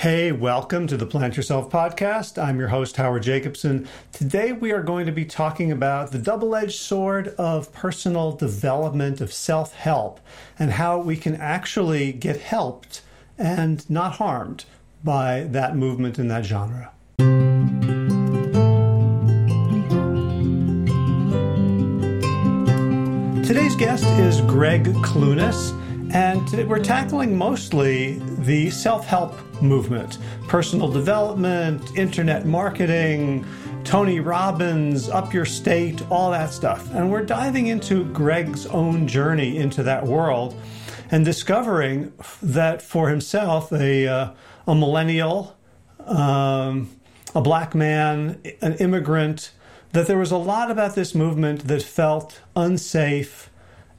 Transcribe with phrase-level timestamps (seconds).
[0.00, 2.42] Hey, welcome to the Plant Yourself podcast.
[2.42, 3.86] I'm your host, Howard Jacobson.
[4.12, 9.20] Today we are going to be talking about the double edged sword of personal development,
[9.20, 10.18] of self help,
[10.58, 13.02] and how we can actually get helped
[13.36, 14.64] and not harmed
[15.04, 16.92] by that movement in that genre.
[23.46, 25.78] Today's guest is Gregg Clunis.
[26.12, 30.18] And today we're tackling mostly the self help movement,
[30.48, 33.46] personal development, internet marketing,
[33.84, 36.92] Tony Robbins, Up Your State, all that stuff.
[36.94, 40.60] And we're diving into Gregg's own journey into that world
[41.12, 44.32] and discovering that for himself, a, uh,
[44.66, 45.56] a millennial,
[46.06, 46.90] um,
[47.36, 49.52] a black man, an immigrant,
[49.92, 53.48] that there was a lot about this movement that felt unsafe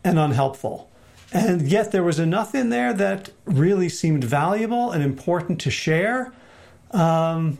[0.03, 0.90] and unhelpful.
[1.33, 6.33] And yet there was enough in there that really seemed valuable and important to share,
[6.91, 7.57] um,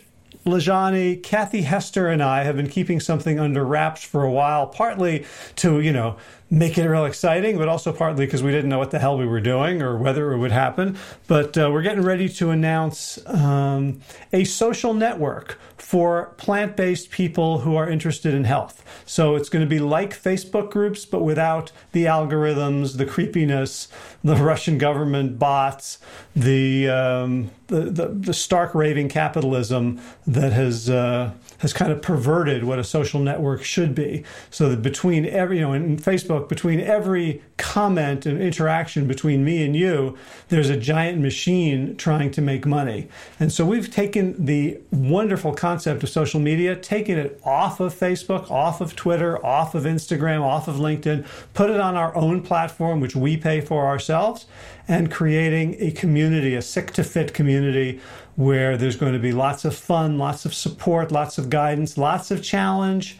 [0.50, 5.26] LaJaunie, Kathy Hester, and I have been keeping something under wraps for a while, partly
[5.58, 6.18] to, you know,
[6.52, 9.26] make it real exciting, but also partly because we didn't know what the hell we
[9.26, 10.98] were doing or whether it would happen.
[11.28, 14.02] But uh, we're getting ready to announce um,
[14.34, 18.84] a social network for plant based people who are interested in health.
[19.06, 23.88] So it's going to be like Facebook groups, but without the algorithms, the creepiness,
[24.24, 26.00] the Russian government bots,
[26.36, 30.02] the, um, the, the, the, stark raving capitalism
[30.40, 30.90] that has.
[30.90, 34.24] Uh, has kind of perverted what a social network should be.
[34.50, 39.66] So that between every, you know, in Facebook, between every comment and interaction between me
[39.66, 40.18] and you,
[40.48, 43.10] there's a giant machine trying to make money.
[43.40, 48.50] And so we've taken the wonderful concept of social media, taken it off of Facebook,
[48.50, 53.02] off of Twitter, off of Instagram, off of LinkedIn, put it on our own platform,
[53.02, 54.46] which we pay for ourselves,
[54.88, 58.00] and creating a community, a sick to fit community
[58.40, 62.32] where there's going to be lots of fun, lots of support, lots of guidance, lots
[62.32, 63.18] of challenge,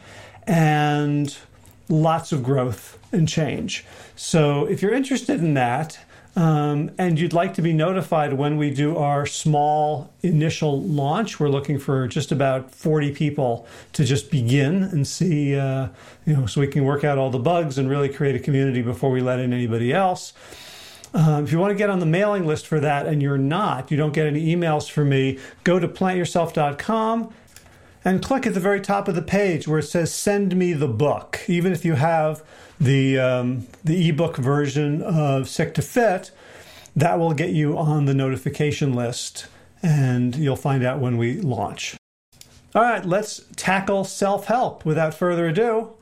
[0.48, 1.38] and
[1.90, 3.84] lots of growth and change.
[4.16, 6.00] So if you're interested in that,
[6.38, 11.38] um, and you'd like to be notified when we do our small initial launch.
[11.38, 15.90] We're looking for just about 40 people to just begin and see, uh,
[16.26, 18.82] you know, so we can work out all the bugs and really create a community
[18.82, 20.32] before we let in anybody else.
[21.14, 23.90] Um, if you want to get on the mailing list for that and you're not,
[23.90, 27.34] you don't get any emails from me, go to plantyourself.com
[28.06, 30.88] and click at the very top of the page where it says send me the
[30.88, 31.42] book.
[31.48, 32.44] Even if you have
[32.80, 36.32] the, um, the ebook version of Sick to Fit,
[36.96, 39.48] that will get you on the notification list
[39.82, 41.96] and you'll find out when we launch.
[42.76, 45.94] All right, let's tackle self help without further ado.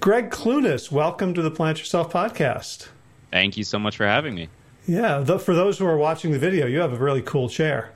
[0.00, 2.88] Gregg Clunis, welcome to the Plant Yourself podcast.
[3.32, 4.48] Thank you so much for having me.
[4.86, 7.90] Yeah, the, for those who are watching the video, you have a really cool chair.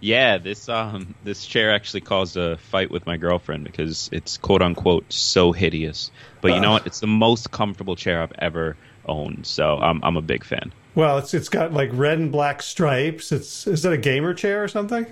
[0.00, 4.60] Yeah, this um this chair actually caused a fight with my girlfriend because it's quote
[4.60, 6.10] unquote so hideous.
[6.42, 6.86] But you uh, know what?
[6.86, 8.76] It's the most comfortable chair I've ever
[9.06, 10.72] owned, so I'm I'm a big fan.
[10.94, 13.32] Well, it's it's got like red and black stripes.
[13.32, 15.06] It's is that a gamer chair or something?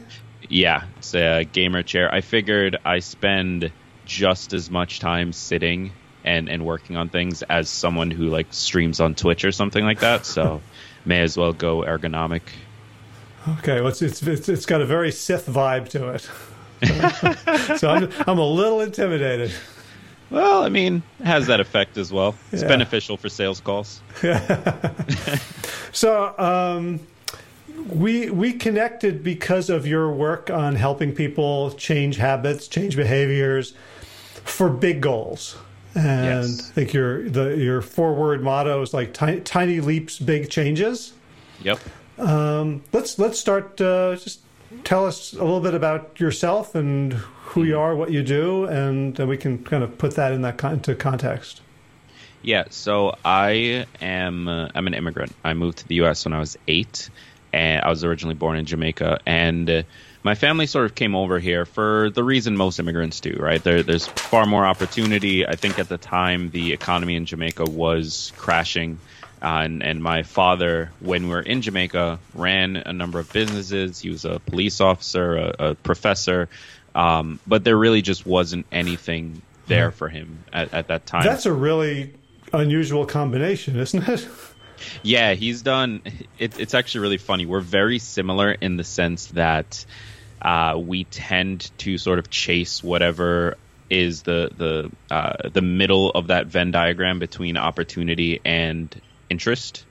[0.49, 2.13] Yeah, it's a gamer chair.
[2.13, 3.73] I figured I spend
[4.05, 5.93] just as much time sitting
[6.25, 10.01] and and working on things as someone who like streams on Twitch or something like
[10.01, 10.27] that.
[10.27, 10.61] So
[11.05, 12.43] may as well go ergonomic.
[13.59, 16.29] Okay, well, it's, it's it's got a very Sith vibe to it.
[17.79, 19.53] so I'm I'm a little intimidated.
[20.31, 22.35] Well, I mean, it has that effect as well.
[22.53, 22.69] It's yeah.
[22.69, 24.01] beneficial for sales calls.
[25.93, 27.01] so, um,
[27.89, 33.75] we we connected because of your work on helping people change habits, change behaviors
[34.45, 35.57] for big goals.
[35.95, 36.71] And yes.
[36.71, 41.13] I think your the your forward motto is like tiny, tiny leaps, big changes.
[41.63, 41.81] Yep.
[42.19, 43.81] Um, let's let's start.
[43.81, 44.41] Uh, just
[44.85, 49.15] tell us a little bit about yourself and who you are, what you do, and
[49.17, 51.61] then we can kind of put that in that con- into context.
[52.41, 52.65] Yeah.
[52.71, 55.35] So I am uh, I'm an immigrant.
[55.45, 56.25] I moved to the U.S.
[56.25, 57.11] when I was eight,
[57.53, 59.69] and I was originally born in Jamaica, and.
[59.69, 59.83] Uh,
[60.23, 63.63] my family sort of came over here for the reason most immigrants do, right?
[63.63, 65.47] There, there's far more opportunity.
[65.47, 68.99] I think at the time the economy in Jamaica was crashing.
[69.43, 74.01] Uh, and, and my father, when we were in Jamaica, ran a number of businesses.
[74.01, 76.49] He was a police officer, a, a professor,
[76.95, 79.97] um, but there really just wasn't anything there hmm.
[79.97, 81.25] for him at, at that time.
[81.25, 82.15] That's a really
[82.53, 84.29] unusual combination, isn't it?
[85.03, 86.03] Yeah, he's done.
[86.39, 87.47] It, it's actually really funny.
[87.47, 89.85] We're very similar in the sense that
[90.43, 93.57] uh, we tend to sort of chase whatever
[93.89, 99.01] is the the uh, the middle of that Venn diagram between opportunity and
[99.31, 99.85] interest,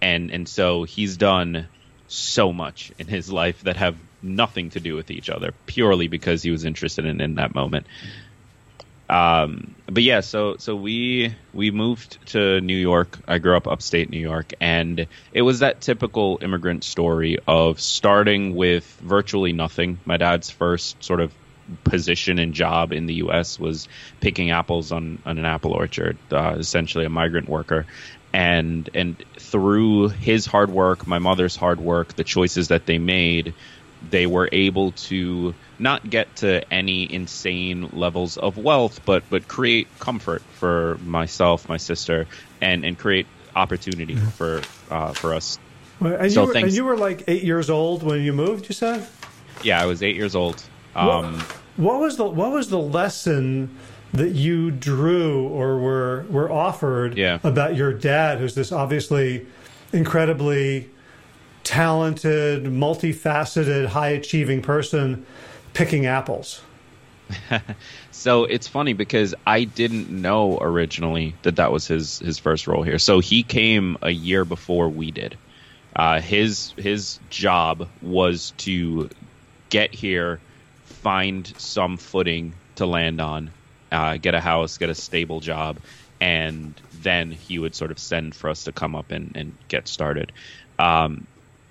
[0.00, 1.68] and and so he's done
[2.08, 6.42] so much in his life that have nothing to do with each other purely because
[6.42, 7.86] he was interested in in that moment.
[9.10, 13.18] Um, but yeah, so so we we moved to New York.
[13.26, 18.54] I grew up upstate New York, and it was that typical immigrant story of starting
[18.54, 19.98] with virtually nothing.
[20.04, 21.34] My dad's first sort of
[21.82, 23.58] position and job in the U.S.
[23.58, 23.88] was
[24.20, 27.86] picking apples on, on an apple orchard, uh, essentially a migrant worker.
[28.32, 33.54] And and through his hard work, my mother's hard work, the choices that they made,
[34.08, 39.88] they were able to not get to any insane levels of wealth, but but create
[39.98, 42.26] comfort for myself, my sister,
[42.60, 45.58] and and create opportunity for uh, for us.
[46.00, 48.68] and, so you were, and you were like eight years old when you moved.
[48.68, 49.06] You said.
[49.62, 50.62] Yeah, I was eight years old.
[50.94, 51.42] Um, what,
[51.76, 53.76] what was the what was the lesson
[54.12, 57.38] that you drew or were were offered yeah.
[57.42, 59.46] about your dad, who's this obviously
[59.92, 60.90] incredibly
[61.64, 65.24] talented, multifaceted, high achieving person
[65.72, 66.62] picking apples?
[68.10, 72.82] so it's funny because I didn't know originally that that was his his first role
[72.82, 72.98] here.
[72.98, 75.36] So he came a year before we did.
[75.94, 79.10] Uh, his his job was to
[79.68, 80.40] get here,
[80.84, 83.50] find some footing to land on,
[83.90, 85.78] uh, get a house, get a stable job,
[86.20, 89.88] and then he would sort of send for us to come up and, and get
[89.88, 90.32] started.
[90.78, 91.26] Um,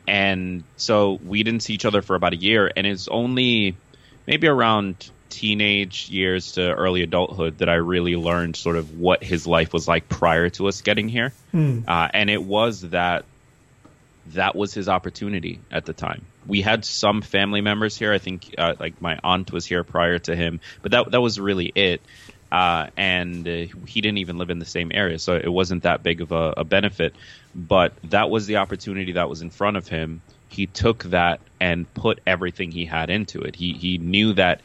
[0.09, 3.77] and so we didn't see each other for about a year, and it's only
[4.25, 9.45] maybe around teenage years to early adulthood that I really learned sort of what his
[9.45, 11.31] life was like prior to us getting here.
[11.51, 11.81] Hmm.
[11.87, 13.25] Uh, and it was that
[14.33, 16.25] that was his opportunity at the time.
[16.47, 18.11] We had some family members here.
[18.11, 21.39] I think uh, like my aunt was here prior to him, but that that was
[21.39, 22.01] really it.
[22.51, 26.01] Uh, and uh, he didn't even live in the same area, so it wasn't that
[26.01, 27.15] big of a, a benefit.
[27.53, 30.21] But that was the opportunity that was in front of him.
[30.47, 33.55] He took that and put everything he had into it.
[33.55, 34.61] He he knew that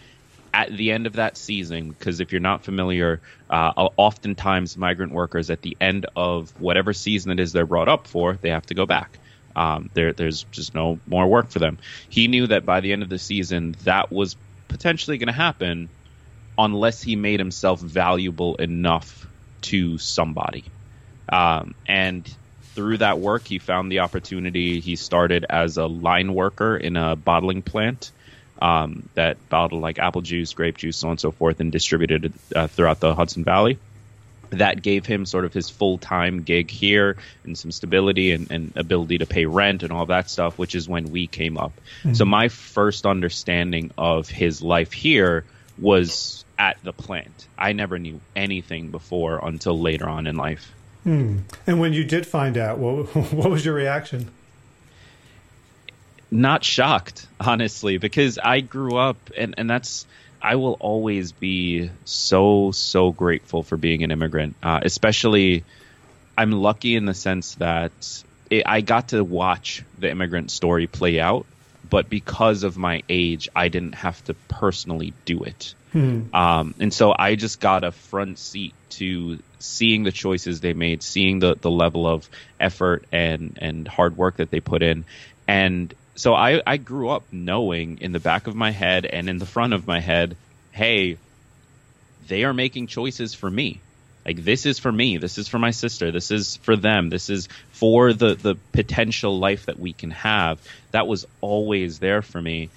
[0.54, 5.50] at the end of that season, because if you're not familiar, uh, oftentimes migrant workers
[5.50, 8.74] at the end of whatever season it is they're brought up for, they have to
[8.74, 9.18] go back.
[9.56, 11.78] Um, there, there's just no more work for them.
[12.08, 14.36] He knew that by the end of the season, that was
[14.68, 15.88] potentially going to happen
[16.58, 19.26] unless he made himself valuable enough
[19.62, 20.64] to somebody.
[21.28, 22.28] Um, and
[22.74, 24.80] through that work, he found the opportunity.
[24.80, 28.10] He started as a line worker in a bottling plant
[28.60, 32.32] um, that bottled like apple juice, grape juice, so on and so forth, and distributed
[32.54, 33.78] uh, throughout the Hudson Valley.
[34.50, 38.72] That gave him sort of his full time gig here and some stability and, and,
[38.76, 41.72] ability to pay rent and all that stuff, which is when we came up.
[42.00, 42.14] Mm-hmm.
[42.14, 45.44] So, my first understanding of his life here
[45.76, 47.48] was at the plant.
[47.58, 50.72] I never knew anything before until later on in life.
[51.02, 51.38] Hmm.
[51.66, 54.30] And when you did find out, what, what was your reaction?
[56.30, 60.06] Not shocked, honestly, because I grew up, and, and that's,
[60.42, 65.64] I will always be so, so grateful for being an immigrant, uh, especially.
[66.36, 71.20] I'm lucky in the sense that it, I got to watch the immigrant story play
[71.20, 71.46] out
[71.94, 75.74] but because of my age, I didn't have to personally do it.
[75.92, 76.22] Hmm.
[76.34, 81.04] Um, and so I just got a front seat to seeing the choices they made,
[81.04, 85.04] seeing the, the level of effort and, and hard work that they put in.
[85.46, 89.38] And so I, I grew up knowing in the back of my head and in
[89.38, 90.36] the front of my head,
[90.72, 91.16] hey,
[92.26, 93.80] they are making choices for me.
[94.24, 95.18] Like this is for me.
[95.18, 96.10] This is for my sister.
[96.10, 97.10] This is for them.
[97.10, 100.60] This is for the the potential life that we can have.
[100.92, 102.70] That was always there for me.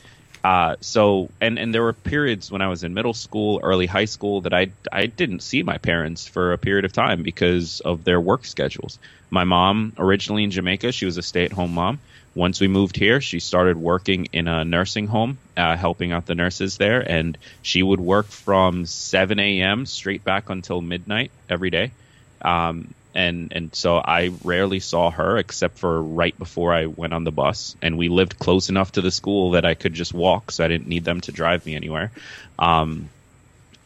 [0.43, 4.05] Uh, so and and there were periods when I was in middle school, early high
[4.05, 8.03] school that I I didn't see my parents for a period of time because of
[8.03, 8.99] their work schedules.
[9.29, 11.99] My mom originally in Jamaica, she was a stay at home mom.
[12.37, 16.35] Once we moved here, she started working in a nursing home, uh, helping out the
[16.35, 19.87] nurses there, and she would work from 7 a.m.
[19.87, 21.89] straight back until midnight every day.
[22.43, 27.23] Um, and and so I rarely saw her except for right before I went on
[27.23, 27.75] the bus.
[27.81, 30.67] And we lived close enough to the school that I could just walk, so I
[30.67, 32.11] didn't need them to drive me anywhere.
[32.59, 33.09] Um,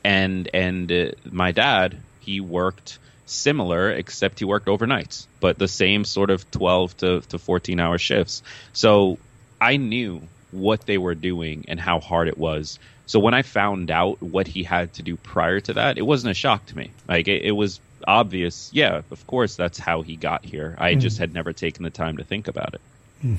[0.04, 3.00] and and uh, my dad, he worked
[3.32, 7.98] similar, except he worked overnights, but the same sort of 12 to, to 14 hour
[7.98, 8.44] shifts.
[8.74, 9.18] So
[9.60, 10.22] I knew
[10.52, 12.80] what they were doing and how hard it was.
[13.06, 16.32] So when I found out what he had to do prior to that, it wasn't
[16.32, 16.92] a shock to me.
[17.08, 18.70] Like it, it was obvious.
[18.74, 20.76] Yeah, of course, that's how he got here.
[20.78, 21.00] I mm.
[21.00, 22.82] just had never taken the time to think about it.
[23.24, 23.38] Mm.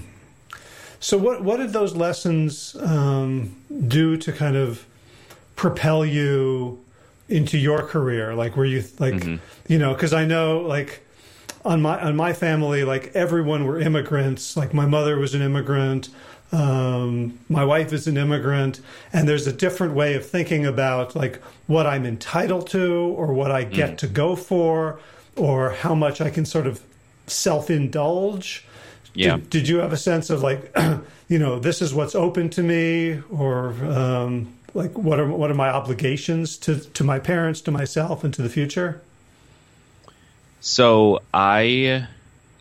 [1.00, 3.56] So what what did those lessons um,
[3.88, 4.86] do to kind of
[5.56, 6.81] propel you
[7.32, 8.34] into your career?
[8.34, 9.36] Like, were you like, mm-hmm.
[9.72, 11.00] you know, because I know like
[11.64, 14.56] on my on my family, like everyone were immigrants.
[14.56, 16.08] Like my mother was an immigrant.
[16.52, 18.80] Um, my wife is an immigrant,
[19.12, 23.50] and there's a different way of thinking about like what I'm entitled to, or what
[23.50, 23.98] I get mm.
[23.98, 25.00] to go for,
[25.34, 26.82] or how much I can sort of
[27.26, 28.66] self indulge.
[29.14, 29.36] Yeah.
[29.36, 30.74] Did, did, you have a sense of like,
[31.28, 35.54] you know, this is what's open to me, or um, like what are what are
[35.54, 39.00] my obligations to to my parents, to myself, and to the future?
[40.60, 42.06] So I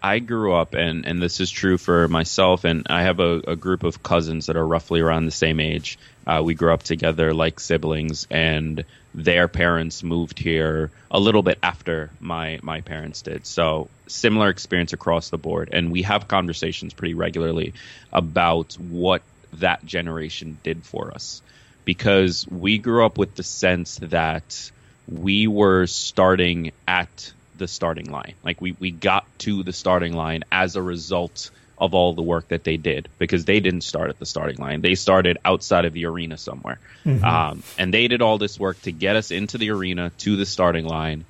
[0.01, 3.56] I grew up, and and this is true for myself, and I have a, a
[3.56, 5.98] group of cousins that are roughly around the same age.
[6.25, 11.60] Uh, we grew up together like siblings, and their parents moved here a little bit
[11.63, 13.46] after my my parents did.
[13.46, 17.74] So similar experience across the board, and we have conversations pretty regularly
[18.12, 19.22] about what
[19.53, 21.41] that generation did for us
[21.86, 24.72] because we grew up with the sense that
[25.08, 28.34] we were starting at the starting line.
[28.44, 32.48] Like we, we got to the starting line as a result of all the work
[32.50, 34.82] that they did because they didn't start at the starting line.
[34.82, 36.80] They started outside of the arena somewhere.
[37.06, 37.26] Mm-hmm.
[37.26, 40.46] Um, and they did all this work to get us into the arena to the
[40.46, 41.26] starting line.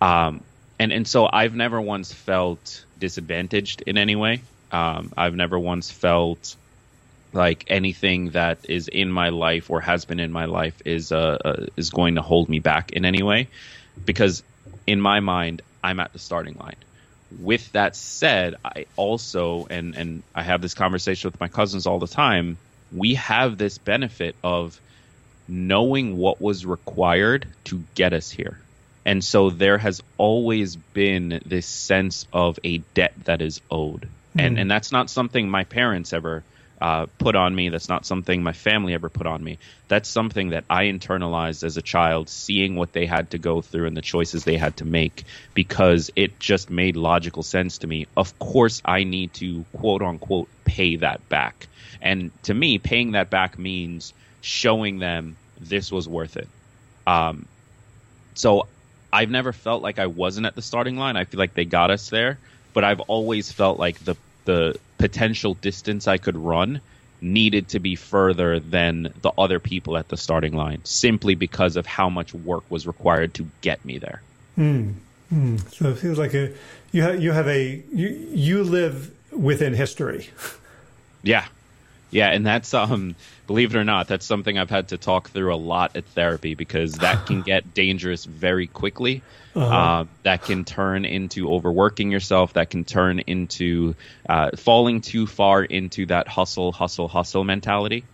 [0.00, 0.42] Um,
[0.78, 4.42] and, and so I've never once felt disadvantaged in any way.
[4.70, 6.56] Um, I've never once felt
[7.32, 11.38] like anything that is in my life or has been in my life is uh,
[11.44, 13.48] uh, is going to hold me back in any way
[14.04, 14.42] because
[14.86, 16.76] in my mind I'm at the starting line.
[17.40, 21.98] With that said, I also and and I have this conversation with my cousins all
[21.98, 22.58] the time.
[22.92, 24.78] We have this benefit of
[25.48, 28.58] knowing what was required to get us here.
[29.04, 34.08] And so there has always been this sense of a debt that is owed.
[34.36, 34.46] Mm.
[34.46, 36.44] And and that's not something my parents ever
[36.82, 37.68] uh, put on me.
[37.68, 39.58] That's not something my family ever put on me.
[39.86, 43.86] That's something that I internalized as a child, seeing what they had to go through
[43.86, 45.22] and the choices they had to make,
[45.54, 48.08] because it just made logical sense to me.
[48.16, 51.68] Of course, I need to quote unquote pay that back.
[52.00, 56.48] And to me, paying that back means showing them this was worth it.
[57.06, 57.46] Um,
[58.34, 58.66] so
[59.12, 61.16] I've never felt like I wasn't at the starting line.
[61.16, 62.38] I feel like they got us there,
[62.74, 66.80] but I've always felt like the the potential distance I could run
[67.20, 71.86] needed to be further than the other people at the starting line simply because of
[71.86, 74.22] how much work was required to get me there.
[74.56, 74.94] Mm.
[75.34, 75.74] Mm.
[75.74, 76.52] So it feels like a
[76.92, 80.30] you have you have a you you live within history.
[81.24, 81.46] Yeah,
[82.10, 83.14] yeah, and that's um,
[83.52, 86.54] believe it or not, that's something I've had to talk through a lot at therapy
[86.54, 89.22] because that can get dangerous very quickly.
[89.54, 89.76] Uh-huh.
[89.76, 92.54] Uh, that can turn into overworking yourself.
[92.54, 93.94] That can turn into
[94.26, 98.04] uh, falling too far into that hustle, hustle, hustle mentality.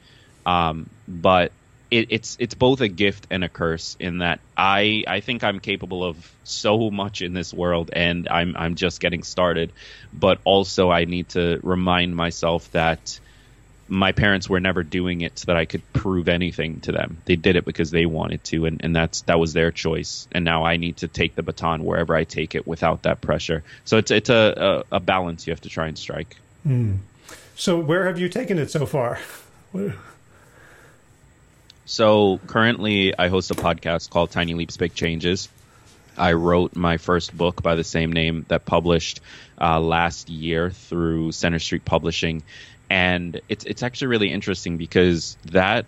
[0.45, 1.53] Um, but
[1.89, 5.61] it, it's it's both a gift and a curse in that I I think I'm
[5.61, 9.73] capable of so much in this world and I'm I'm just getting started,
[10.13, 13.21] but also I need to remind myself that
[13.89, 17.19] my parents were never doing it so that I could prove anything to them.
[17.25, 20.29] They did it because they wanted to, and, and that's that was their choice.
[20.33, 23.65] And now I need to take the baton wherever I take it without that pressure.
[23.85, 26.37] So it's it's a a, a balance you have to try and strike.
[26.67, 26.99] Mm.
[27.57, 29.19] So, where have you taken it so far?
[31.91, 35.49] So, currently, I host a podcast called Tiny Leaps, Big Changes.
[36.19, 39.23] I wrote my first book by the same name that published
[39.59, 42.43] uh, last year through Center Street Publishing,
[42.91, 45.87] and it's it's actually really interesting because that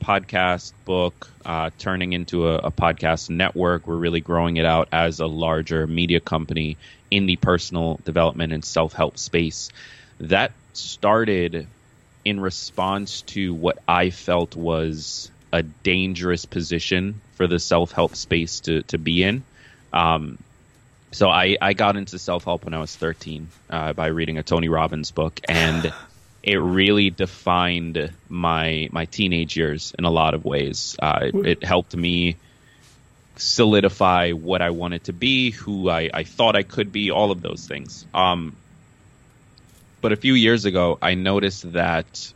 [0.00, 3.86] podcast book uh, turning into a, a, podcast network.
[3.86, 6.76] We're really growing it out as a larger media company
[7.10, 9.70] in the personal development and self help space.
[10.20, 11.66] That started
[12.24, 18.60] in response to what I felt was a dangerous position for the self help space
[18.60, 19.44] to, to be in.
[19.92, 20.38] Um,
[21.12, 24.42] so I, I got into self help when I was 13 uh, by reading a
[24.42, 25.92] Tony Robbins book, and
[26.46, 30.96] it really defined my my teenage years in a lot of ways.
[31.02, 32.36] Uh, it, it, helped me
[33.34, 37.42] solidify what I wanted to be, who I, I thought I could be, all of
[37.42, 38.06] those things.
[38.14, 38.56] Um,
[40.00, 42.32] but a few years ago, I noticed that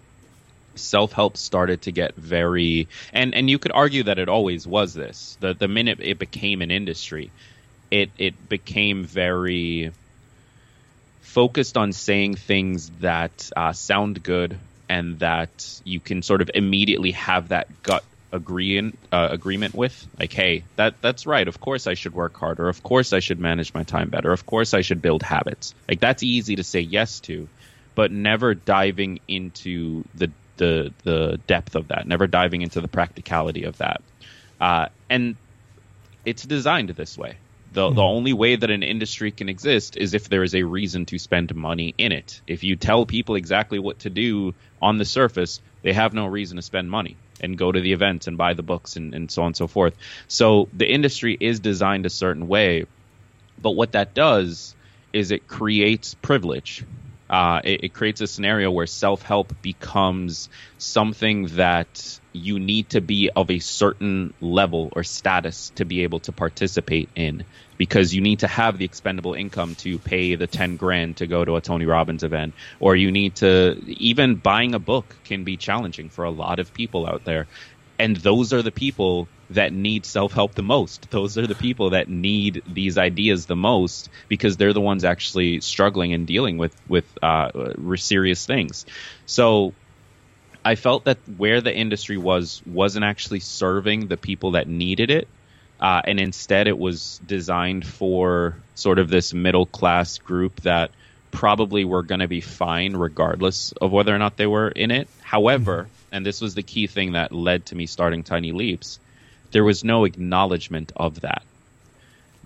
[0.74, 4.92] self help started to get very and and you could argue that it always was
[4.92, 5.36] this.
[5.38, 7.30] The the minute it became an industry,
[7.92, 9.92] it it became very
[11.30, 14.58] focused on saying things that uh, sound good
[14.88, 20.06] and that you can sort of immediately have that gut agreeing uh, agreement with.
[20.18, 21.46] Like hey that that's right.
[21.46, 22.68] Of course i should work harder.
[22.68, 24.32] Of course i should manage my time better.
[24.32, 25.74] Of course i should build habits.
[25.88, 27.48] Like that's easy to say yes to
[27.94, 33.64] but never diving into the the the depth of that never diving into the practicality
[33.64, 34.02] of that.
[34.60, 35.36] Uh, and
[36.24, 37.36] it's designed this way
[37.72, 37.96] the, mm-hmm.
[37.96, 41.18] the only way that an industry can exist is if there is a reason to
[41.18, 42.40] spend money in it.
[42.46, 46.56] If you tell people exactly what to do on the surface, they have no reason
[46.56, 49.42] to spend money and go to the events and buy the books and, and so
[49.42, 49.94] on and so forth.
[50.28, 52.86] So the industry is designed a certain way.
[53.60, 54.74] But what that does
[55.12, 56.84] is it creates privilege.
[57.30, 63.00] Uh, it, it creates a scenario where self help becomes something that you need to
[63.00, 67.44] be of a certain level or status to be able to participate in
[67.78, 71.44] because you need to have the expendable income to pay the 10 grand to go
[71.44, 75.56] to a Tony Robbins event or you need to even buying a book can be
[75.56, 77.46] challenging for a lot of people out there.
[77.98, 82.08] And those are the people that need self-help the most those are the people that
[82.08, 87.04] need these ideas the most because they're the ones actually struggling and dealing with with
[87.22, 87.50] uh,
[87.96, 88.86] serious things
[89.26, 89.74] so
[90.64, 95.28] I felt that where the industry was wasn't actually serving the people that needed it,
[95.80, 100.90] uh, and instead it was designed for sort of this middle class group that
[101.30, 105.08] probably were going to be fine regardless of whether or not they were in it.
[105.22, 108.98] However, and this was the key thing that led to me starting Tiny Leaps,
[109.52, 111.42] there was no acknowledgement of that.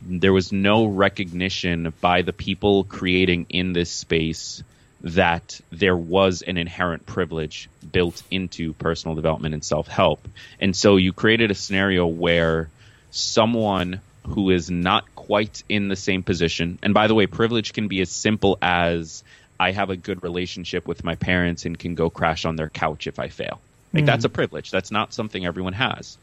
[0.02, 4.62] There was no recognition by the people creating in this space
[5.04, 10.26] that there was an inherent privilege built into personal development and self help.
[10.60, 12.68] And so you created a scenario where
[13.10, 17.88] someone who is not quite in the same position, and by the way, privilege can
[17.88, 19.22] be as simple as
[19.60, 23.06] I have a good relationship with my parents and can go crash on their couch
[23.06, 23.60] if I fail.
[23.92, 24.06] Like mm.
[24.06, 24.70] that's a privilege.
[24.70, 26.18] That's not something everyone has.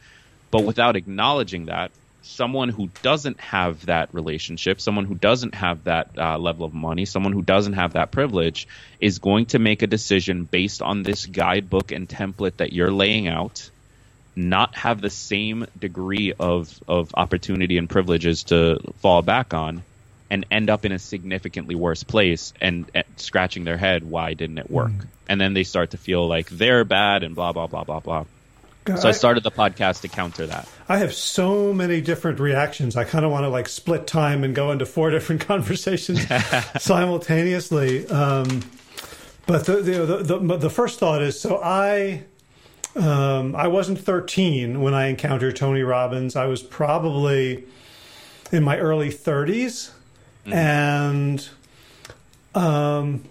[0.51, 1.91] But without acknowledging that,
[2.23, 7.05] someone who doesn't have that relationship, someone who doesn't have that uh, level of money,
[7.05, 8.67] someone who doesn't have that privilege,
[8.99, 13.27] is going to make a decision based on this guidebook and template that you're laying
[13.27, 13.69] out,
[14.35, 19.83] not have the same degree of, of opportunity and privileges to fall back on,
[20.29, 24.59] and end up in a significantly worse place and, and scratching their head, why didn't
[24.59, 24.91] it work?
[24.91, 25.07] Mm.
[25.27, 28.25] And then they start to feel like they're bad and blah, blah, blah, blah, blah.
[28.87, 30.67] So I started the podcast to counter that.
[30.89, 32.95] I have so many different reactions.
[32.95, 36.25] I kind of want to like split time and go into four different conversations
[36.79, 38.07] simultaneously.
[38.07, 38.61] Um,
[39.45, 42.23] but the, the, the, the, first thought is so I.
[42.93, 46.35] Um, I wasn't 13 when I encountered Tony Robbins.
[46.35, 47.63] I was probably
[48.51, 49.91] in my early 30s.
[50.45, 50.53] Mm-hmm.
[50.53, 51.49] And
[52.53, 53.23] um,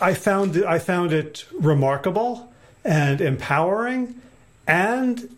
[0.00, 2.49] I found I found it remarkable
[2.84, 4.20] and empowering,
[4.66, 5.36] and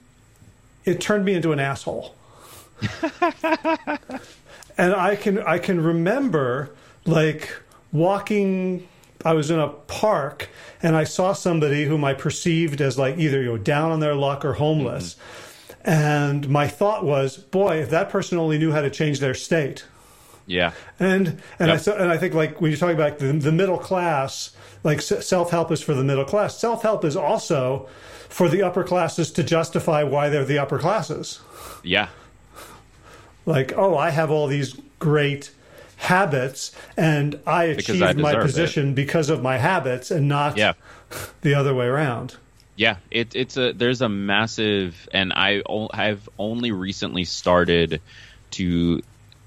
[0.84, 2.14] it turned me into an asshole.
[4.76, 6.74] and I can I can remember
[7.04, 7.54] like
[7.92, 8.88] walking
[9.24, 10.48] I was in a park
[10.82, 14.14] and I saw somebody whom I perceived as like either you know down on their
[14.14, 15.14] luck or homeless.
[15.14, 15.28] Mm-hmm.
[15.84, 19.84] And my thought was, boy, if that person only knew how to change their state.
[20.46, 20.72] Yeah.
[21.00, 21.88] And and yep.
[21.88, 24.52] I and I think like when you're talking about the, the middle class,
[24.84, 26.58] like self help is for the middle class.
[26.58, 27.88] Self help is also
[28.28, 31.40] for the upper classes to justify why they're the upper classes.
[31.82, 32.08] Yeah.
[33.44, 35.50] Like, oh, I have all these great
[35.96, 38.94] habits, and I achieved I my position it.
[38.94, 40.74] because of my habits and not Yeah.
[41.42, 42.36] the other way around.
[42.76, 48.00] Yeah, it, it's a there's a massive, and I o- have only recently started
[48.52, 49.02] to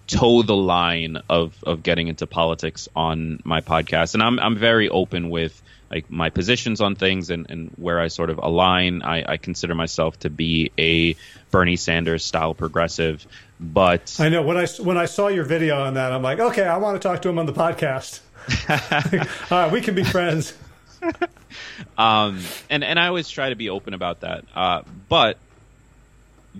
[0.08, 4.90] toe the line of of getting into politics on my podcast, and I'm I'm very
[4.90, 9.02] open with like my positions on things and, and where I sort of align.
[9.04, 11.16] I, I consider myself to be a
[11.52, 13.26] Bernie Sanders style progressive,
[13.60, 16.66] but I know when I when I saw your video on that, I'm like, okay,
[16.66, 18.22] I want to talk to him on the podcast.
[19.52, 20.54] All right, we can be friends.
[21.98, 24.46] um, and and I always try to be open about that.
[24.54, 25.38] Uh, but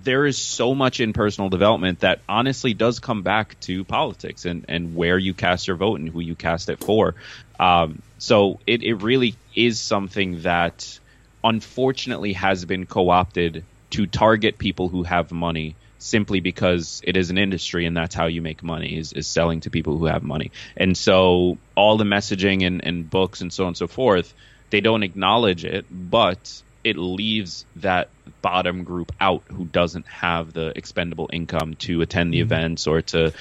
[0.04, 4.66] there is so much in personal development that honestly does come back to politics and
[4.68, 7.16] and where you cast your vote and who you cast it for.
[7.60, 11.00] Um, so it it really is something that
[11.44, 17.38] unfortunately has been co-opted to target people who have money simply because it is an
[17.38, 20.52] industry and that's how you make money is, is selling to people who have money.
[20.76, 24.34] And so all the messaging and, and books and so on and so forth,
[24.70, 28.10] they don't acknowledge it, but it leaves that
[28.44, 33.34] bottom group out who doesn't have the expendable income to attend the events or to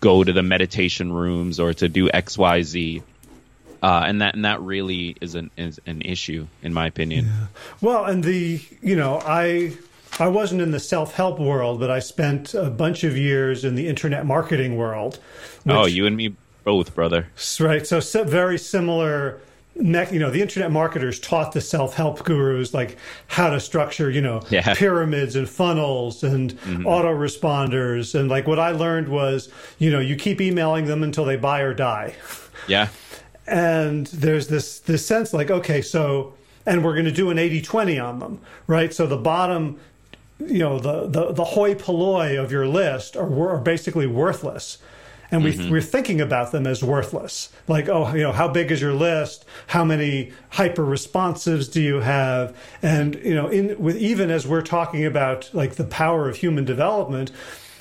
[0.00, 3.02] go to the meditation rooms or to do XYZ.
[3.82, 7.28] Uh, and that and that really is an is an issue in my opinion.
[7.80, 9.72] Well, and the you know I
[10.20, 13.74] I wasn't in the self help world, but I spent a bunch of years in
[13.74, 15.18] the internet marketing world.
[15.66, 17.28] oh, you and me both, brother.
[17.58, 17.86] Right.
[17.86, 19.40] So, so very similar.
[19.74, 24.20] You know, the internet marketers taught the self help gurus like how to structure, you
[24.20, 24.74] know, Yeah.
[24.76, 26.86] pyramids and funnels and mm-hmm.
[26.86, 28.14] autoresponders.
[28.18, 31.60] And like what I learned was, you know, you keep emailing them until they buy
[31.60, 32.14] or die.
[32.68, 32.88] Yeah.
[33.46, 36.32] and there's this this sense like okay so
[36.64, 39.80] and we're going to do an 80-20 on them right so the bottom
[40.38, 44.78] you know the the, the hoi polloi of your list are, are basically worthless
[45.32, 48.80] and we, we're thinking about them as worthless like oh you know how big is
[48.80, 54.30] your list how many hyper responsives do you have and you know in with even
[54.30, 57.32] as we're talking about like the power of human development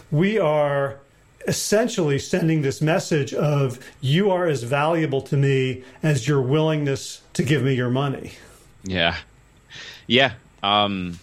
[0.09, 0.99] we are
[1.47, 7.43] essentially sending this message of you are as valuable to me as your willingness to
[7.43, 8.33] give me your money.
[8.83, 9.17] Yeah.
[10.07, 10.33] Yeah.
[10.63, 11.19] Um,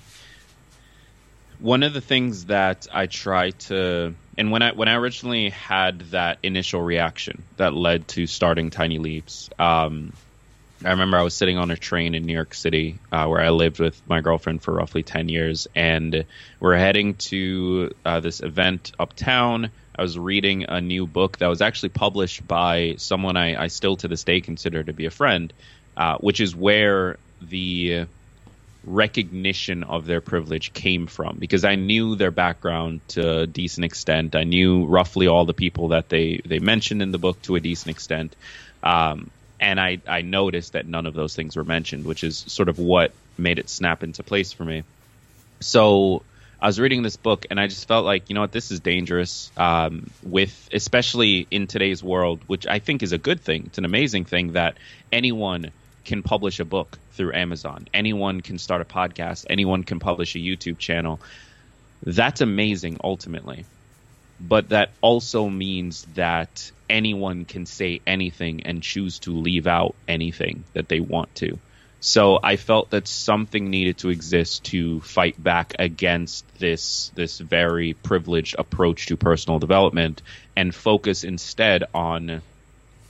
[1.60, 6.00] one of the things that I try to and when I when I originally had
[6.12, 10.12] that initial reaction that led to starting Tiny Leaps, um,
[10.84, 13.50] I remember I was sitting on a train in New York City uh, where I
[13.50, 16.24] lived with my girlfriend for roughly 10 years, and
[16.60, 19.72] we're heading to uh, this event uptown.
[19.96, 23.96] I was reading a new book that was actually published by someone I, I still
[23.96, 25.52] to this day consider to be a friend,
[25.96, 28.06] uh, which is where the
[28.84, 34.34] recognition of their privilege came from because I knew their background to a decent extent.
[34.36, 37.60] I knew roughly all the people that they, they mentioned in the book to a
[37.60, 38.36] decent extent.
[38.82, 42.68] Um, and I, I noticed that none of those things were mentioned, which is sort
[42.68, 44.84] of what made it snap into place for me.
[45.60, 46.22] So
[46.60, 48.80] I was reading this book and I just felt like, you know what, this is
[48.80, 49.50] dangerous.
[49.56, 53.64] Um, with especially in today's world, which I think is a good thing.
[53.66, 54.76] It's an amazing thing that
[55.12, 55.72] anyone
[56.08, 57.86] can publish a book through Amazon.
[57.92, 59.44] Anyone can start a podcast.
[59.50, 61.20] Anyone can publish a YouTube channel.
[62.02, 63.66] That's amazing ultimately.
[64.40, 70.64] But that also means that anyone can say anything and choose to leave out anything
[70.72, 71.58] that they want to.
[72.00, 77.92] So I felt that something needed to exist to fight back against this this very
[77.92, 80.22] privileged approach to personal development
[80.56, 82.40] and focus instead on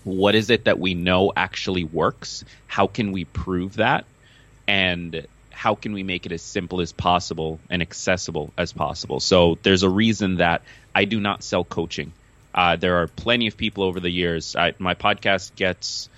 [0.09, 2.45] what is it that we know actually works?
[2.67, 4.05] How can we prove that?
[4.67, 9.21] And how can we make it as simple as possible and accessible as possible?
[9.21, 10.63] So there's a reason that
[10.95, 12.13] I do not sell coaching.
[12.55, 14.57] Uh, there are plenty of people over the years.
[14.57, 16.09] I, my podcast gets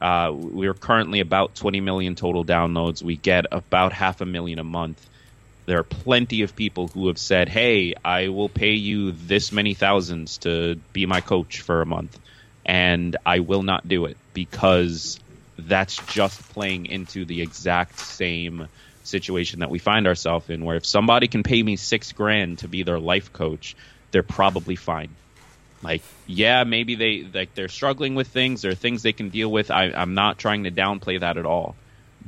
[0.00, 3.02] uh, we're currently about 20 million total downloads.
[3.02, 5.04] We get about half a million a month.
[5.64, 9.74] There are plenty of people who have said, "Hey, I will pay you this many
[9.74, 12.18] thousands to be my coach for a month,"
[12.66, 15.20] and I will not do it because
[15.56, 18.68] that's just playing into the exact same
[19.04, 20.64] situation that we find ourselves in.
[20.64, 23.76] Where if somebody can pay me six grand to be their life coach,
[24.10, 25.10] they're probably fine.
[25.80, 29.70] Like yeah maybe they like they're struggling with things are things they can deal with.
[29.70, 31.76] I, i'm not trying to downplay that at all.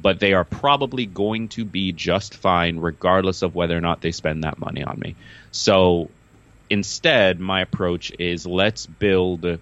[0.00, 4.12] But they are probably going to be just fine regardless of whether or not they
[4.12, 5.16] spend that money on me.
[5.50, 6.10] So
[6.70, 9.58] instead my approach is let's build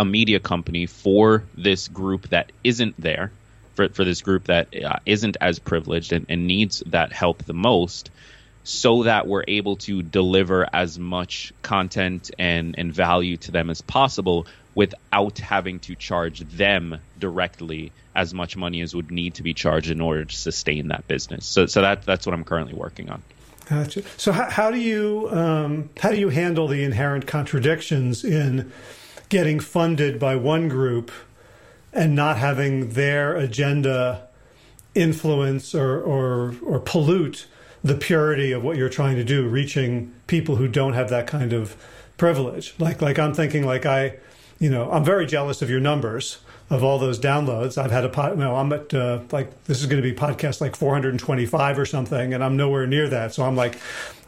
[0.00, 3.30] a media company for this group that isn't there
[3.74, 7.52] for, for this group that uh, isn't as privileged and, and needs that help the
[7.52, 8.10] most
[8.64, 13.82] so that we're able to deliver as much content and, and value to them as
[13.82, 19.52] possible without having to charge them directly as much money as would need to be
[19.52, 21.44] charged in order to sustain that business.
[21.44, 23.22] So, so that, that's what I'm currently working on.
[23.68, 24.02] Gotcha.
[24.16, 28.72] So how, how do you um, how do you handle the inherent contradictions in
[29.30, 31.10] getting funded by one group
[31.92, 34.28] and not having their agenda
[34.94, 37.46] influence or, or or pollute
[37.82, 41.52] the purity of what you're trying to do, reaching people who don't have that kind
[41.52, 41.76] of
[42.18, 42.74] privilege?
[42.78, 44.16] Like like I'm thinking like I,
[44.58, 46.38] you know, I'm very jealous of your numbers
[46.68, 47.76] of all those downloads.
[47.76, 50.76] I've had a pod, I'm at uh, like this is going to be podcast like
[50.76, 53.34] 425 or something, and I'm nowhere near that.
[53.34, 53.78] So I'm like,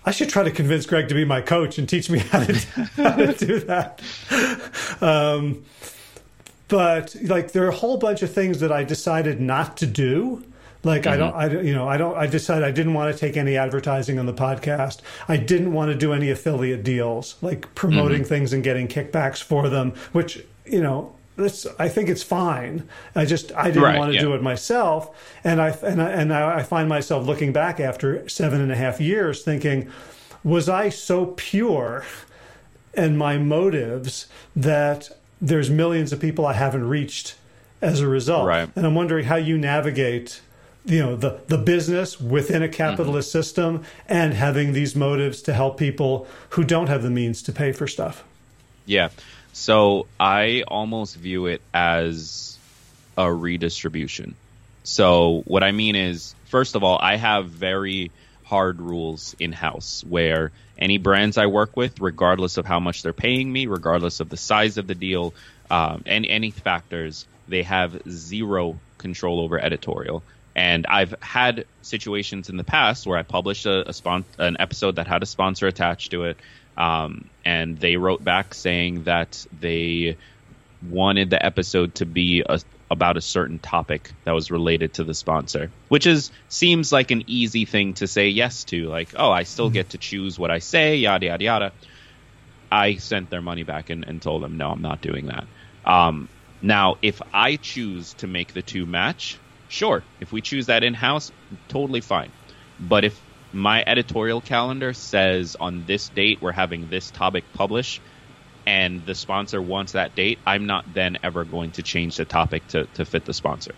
[0.04, 2.54] I should try to convince Gregg to be my coach and teach me how to,
[2.96, 4.00] how to do that.
[5.00, 5.64] Um,
[6.68, 10.42] but like there are a whole bunch of things that I decided not to do.
[10.84, 11.12] Like mm-hmm.
[11.12, 12.16] I don't, I you know, I don't.
[12.16, 15.00] I decided I didn't want to take any advertising on the podcast.
[15.28, 18.28] I didn't want to do any affiliate deals, like promoting mm-hmm.
[18.28, 19.92] things and getting kickbacks for them.
[20.12, 22.88] Which you know, I think it's fine.
[23.14, 24.20] I just I didn't right, want to yeah.
[24.20, 28.60] do it myself, and I and I, and I find myself looking back after seven
[28.60, 29.90] and a half years, thinking,
[30.44, 32.04] was I so pure
[32.94, 37.34] in my motives that there's millions of people I haven't reached
[37.80, 38.46] as a result?
[38.46, 38.68] Right.
[38.76, 40.40] And I'm wondering how you navigate.
[40.84, 43.38] You know the the business within a capitalist mm-hmm.
[43.38, 47.70] system, and having these motives to help people who don't have the means to pay
[47.70, 48.24] for stuff.
[48.84, 49.10] Yeah,
[49.52, 52.58] so I almost view it as
[53.16, 54.34] a redistribution.
[54.84, 58.10] So what I mean is, first of all, I have very
[58.44, 63.12] hard rules in house where any brands I work with, regardless of how much they're
[63.12, 65.32] paying me, regardless of the size of the deal,
[65.70, 70.22] um, and any factors, they have zero control over editorial.
[70.54, 74.96] And I've had situations in the past where I published a, a spon- an episode
[74.96, 76.36] that had a sponsor attached to it,
[76.76, 80.16] um, and they wrote back saying that they
[80.88, 85.14] wanted the episode to be a, about a certain topic that was related to the
[85.14, 88.88] sponsor, which is seems like an easy thing to say yes to.
[88.88, 89.74] Like, oh, I still mm-hmm.
[89.74, 91.72] get to choose what I say, yada yada yada.
[92.70, 95.46] I sent their money back and, and told them, no, I'm not doing that.
[95.84, 96.28] Um,
[96.62, 100.02] now, if I choose to make the two match, sure.
[100.20, 101.32] If we choose that in house,
[101.68, 102.30] totally fine.
[102.80, 103.20] But if
[103.52, 108.00] my editorial calendar says on this date we're having this topic published
[108.66, 112.68] and the sponsor wants that date, I'm not then ever going to change the topic
[112.68, 113.74] to, to fit the sponsor.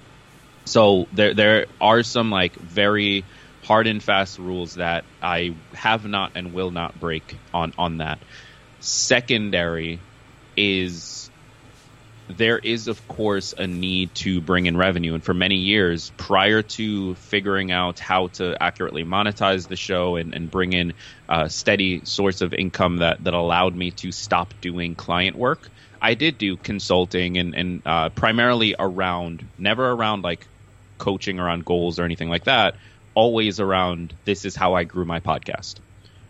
[0.66, 3.24] So there there are some like very
[3.62, 8.24] hard and fast rules that I have not and will not break on on that.
[8.80, 10.06] Secondary
[10.56, 11.23] is
[12.28, 15.14] there is, of course, a need to bring in revenue.
[15.14, 20.34] And for many years, prior to figuring out how to accurately monetize the show and,
[20.34, 20.94] and bring in
[21.28, 25.68] a steady source of income that, that allowed me to stop doing client work,
[26.00, 30.46] I did do consulting and, and uh, primarily around, never around like
[30.98, 32.76] coaching around goals or anything like that,
[33.14, 35.76] always around this is how I grew my podcast.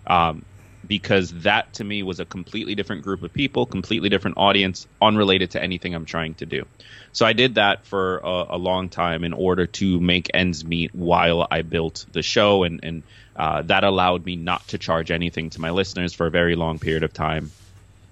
[0.06, 0.44] Um,
[0.86, 5.52] because that to me was a completely different group of people, completely different audience, unrelated
[5.52, 6.66] to anything I'm trying to do.
[7.12, 10.94] So I did that for a, a long time in order to make ends meet
[10.94, 13.02] while I built the show, and, and
[13.36, 16.78] uh, that allowed me not to charge anything to my listeners for a very long
[16.78, 17.50] period of time.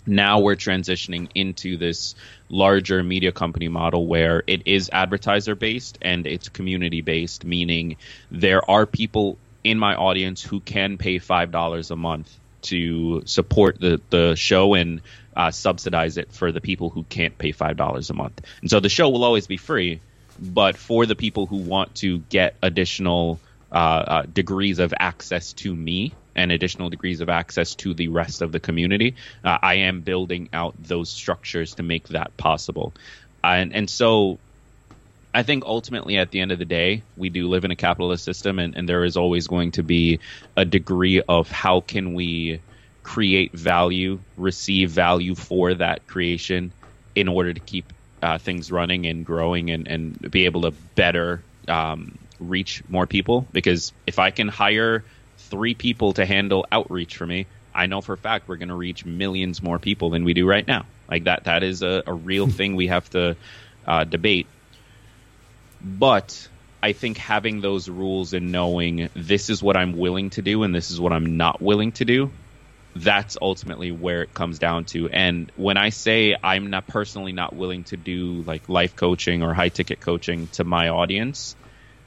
[0.06, 2.16] Now we're transitioning into this
[2.48, 7.96] larger media company model where it is advertiser based and it's community based, meaning
[8.30, 14.00] there are people in my audience who can pay $5 a month to support the,
[14.10, 15.00] the show and
[15.36, 18.40] uh, subsidize it for the people who can't pay five dollars a month.
[18.60, 20.00] And so the show will always be free,
[20.38, 25.74] but for the people who want to get additional uh, uh, degrees of access to
[25.74, 30.00] me and additional degrees of access to the rest of the community, uh, I am
[30.00, 32.92] building out those structures to make that possible.
[33.42, 34.38] and and so
[35.34, 38.24] I think ultimately, at the end of the day, we do live in a capitalist
[38.24, 40.20] system, and, and there is always going to be
[40.56, 42.60] a degree of how can we
[43.02, 46.72] create value, receive value for that creation
[47.14, 47.92] in order to keep
[48.22, 53.46] uh, things running and growing and, and be able to better um, reach more people.
[53.52, 55.02] Because if I can hire
[55.38, 58.74] three people to handle outreach for me, I know for a fact we're going to
[58.74, 60.84] reach millions more people than we do right now.
[61.10, 63.36] Like that, that is a, a real thing we have to
[63.86, 64.46] uh, debate.
[65.84, 66.48] But
[66.82, 70.74] I think having those rules and knowing this is what I'm willing to do and
[70.74, 72.30] this is what I'm not willing to do,
[72.94, 75.08] that's ultimately where it comes down to.
[75.08, 79.54] And when I say I'm not personally not willing to do like life coaching or
[79.54, 81.56] high ticket coaching to my audience,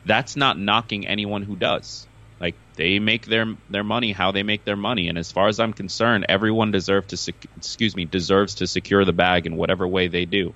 [0.05, 2.07] that's not knocking anyone who does.
[2.39, 5.59] Like they make their their money how they make their money, and as far as
[5.59, 9.87] I'm concerned, everyone deserves to sec- excuse me deserves to secure the bag in whatever
[9.87, 10.53] way they do.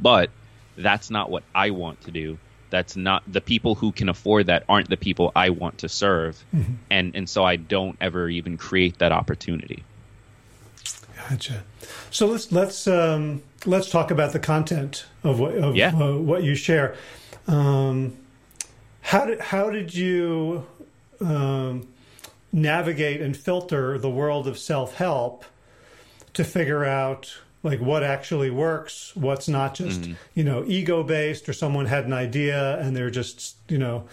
[0.00, 0.30] But
[0.76, 2.38] that's not what I want to do.
[2.70, 6.42] That's not the people who can afford that aren't the people I want to serve,
[6.54, 6.74] mm-hmm.
[6.88, 9.82] and and so I don't ever even create that opportunity.
[11.28, 11.64] Gotcha.
[12.10, 15.94] So let's let's um, let's talk about the content of what of yeah.
[15.94, 16.96] uh, what you share.
[17.48, 18.16] Um,
[19.02, 20.66] how did how did you
[21.20, 21.88] um,
[22.52, 25.44] navigate and filter the world of self help
[26.34, 30.12] to figure out like what actually works, what's not just mm-hmm.
[30.34, 34.08] you know ego based, or someone had an idea and they're just you know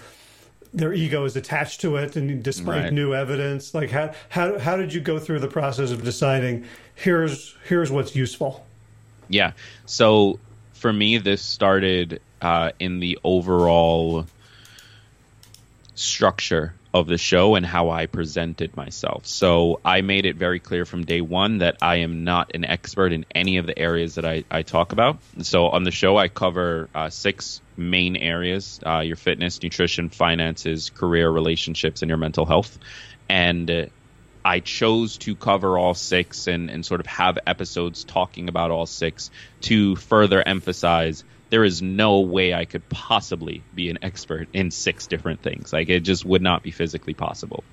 [0.73, 2.93] their ego is attached to it, and despite right.
[2.93, 7.55] new evidence, like how how how did you go through the process of deciding here's
[7.67, 8.65] here's what's useful?
[9.29, 9.51] Yeah,
[9.85, 10.39] so
[10.73, 14.25] for me, this started uh, in the overall
[15.95, 19.25] structure of the show and how I presented myself.
[19.25, 23.11] So I made it very clear from day one that I am not an expert
[23.11, 25.19] in any of the areas that I, I talk about.
[25.41, 30.89] So on the show, I cover uh, six main areas uh, your fitness, nutrition, finances,
[30.89, 32.77] career, relationships, and your mental health.
[33.29, 33.85] And uh,
[34.43, 38.85] I chose to cover all six and, and sort of have episodes talking about all
[38.85, 39.29] six
[39.61, 45.07] to further emphasize there is no way I could possibly be an expert in six
[45.07, 45.71] different things.
[45.71, 47.63] Like it just would not be physically possible.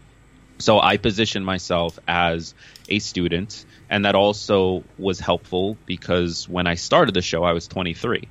[0.58, 2.54] So I positioned myself as
[2.88, 7.66] a student, and that also was helpful because when I started the show, I was
[7.66, 8.28] 23.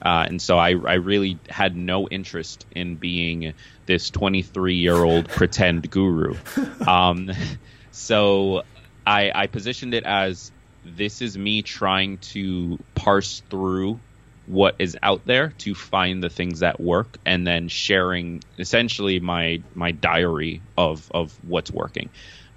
[0.00, 3.54] Uh, and so I, I really had no interest in being
[3.86, 6.36] this 23 year old pretend guru.
[6.86, 7.30] Um,
[7.90, 8.62] so
[9.06, 10.52] I, I positioned it as
[10.84, 13.98] this is me trying to parse through
[14.46, 19.62] what is out there to find the things that work and then sharing essentially my
[19.74, 22.10] my diary of of what's working.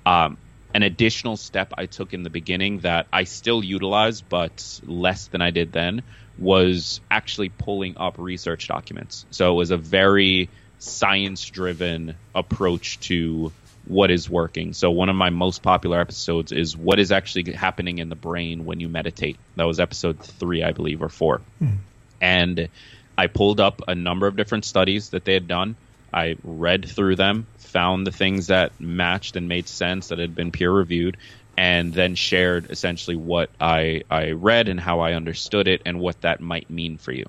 [0.06, 0.38] Um,
[0.74, 5.42] an additional step i took in the beginning that i still utilize but less than
[5.42, 6.04] i did then
[6.38, 9.26] was actually pulling up research documents.
[9.32, 13.52] So it was a very science driven approach to
[13.88, 14.74] what is working.
[14.74, 18.66] So one of my most popular episodes is what is actually happening in the brain
[18.66, 19.38] when you meditate.
[19.56, 21.78] That was episode three, I believe, or 4 mm.
[22.20, 22.70] And
[23.18, 25.76] I pulled up a number of different studies that they had done.
[26.14, 30.52] I read through them, found the things that matched and made sense that had been
[30.52, 31.18] peer reviewed,
[31.58, 36.22] and then shared essentially what I, I read and how I understood it and what
[36.22, 37.26] that might mean for you.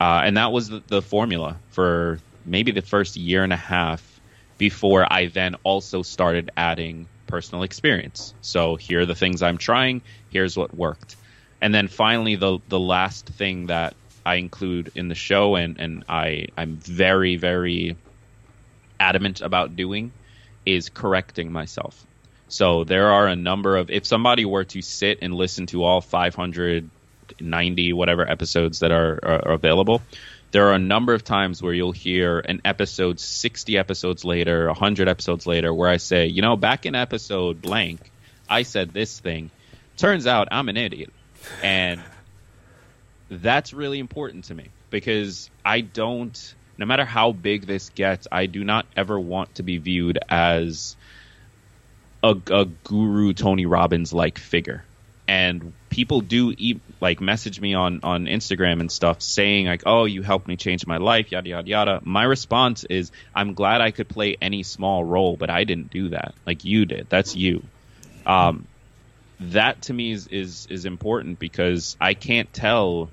[0.00, 4.13] Uh, and that was the, the formula for maybe the first year and a half
[4.64, 8.32] before I then also started adding personal experience.
[8.40, 10.00] So here are the things I'm trying,
[10.30, 11.16] here's what worked.
[11.60, 16.04] And then finally the the last thing that I include in the show and, and
[16.08, 17.98] I, I'm very, very
[18.98, 20.12] adamant about doing
[20.64, 22.06] is correcting myself.
[22.48, 26.00] So there are a number of if somebody were to sit and listen to all
[26.00, 30.00] 590 whatever episodes that are, are available,
[30.54, 35.08] there are a number of times where you'll hear an episode 60 episodes later 100
[35.08, 38.12] episodes later where i say you know back in episode blank
[38.48, 39.50] i said this thing.
[39.96, 41.12] Turns out i'm an idiot.
[41.60, 42.00] And
[43.28, 48.46] that's really important to me because i don't no matter how big this gets i
[48.46, 50.94] do not ever want to be viewed as
[52.22, 54.84] a, a guru tony robbins like figure
[55.26, 60.04] and people do e- like message me on on Instagram and stuff saying like, "Oh,
[60.04, 62.00] you helped me change my life," yada yada yada.
[62.02, 66.10] My response is, "I'm glad I could play any small role, but I didn't do
[66.10, 66.34] that.
[66.46, 67.06] Like you did.
[67.08, 67.62] That's you."
[68.26, 68.66] Um,
[69.40, 73.10] that to me is is is important because I can't tell.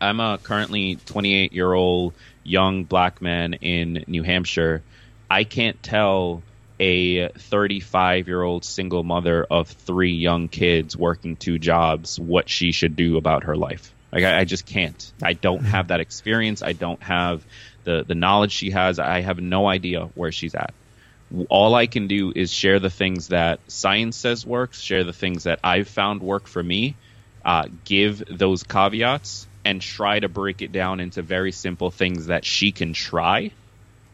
[0.00, 4.82] I'm a currently 28 year old young black man in New Hampshire.
[5.30, 6.42] I can't tell
[6.80, 12.72] a 35 year old single mother of three young kids working two jobs what she
[12.72, 13.92] should do about her life.
[14.10, 15.12] Like I, I, just can't.
[15.22, 16.62] I don't have that experience.
[16.62, 17.44] I don't have
[17.84, 18.98] the the knowledge she has.
[18.98, 20.72] I have no idea where she's at.
[21.48, 25.44] All I can do is share the things that science says works, share the things
[25.44, 26.96] that I've found work for me,
[27.44, 32.44] uh, give those caveats, and try to break it down into very simple things that
[32.44, 33.52] she can try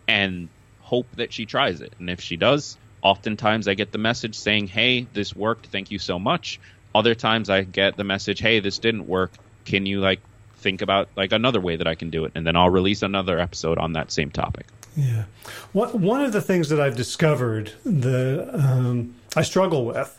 [0.07, 0.49] and
[0.87, 1.93] hope that she tries it.
[1.99, 5.67] And if she does, oftentimes I get the message saying, "Hey, this worked.
[5.67, 6.61] Thank you so much."
[6.95, 9.33] Other times I get the message, "Hey, this didn't work.
[9.65, 10.21] Can you like
[10.59, 13.39] think about like another way that I can do it?" And then I'll release another
[13.41, 14.67] episode on that same topic.
[14.97, 15.25] Yeah.
[15.73, 20.19] What, one of the things that I've discovered that um, I struggle with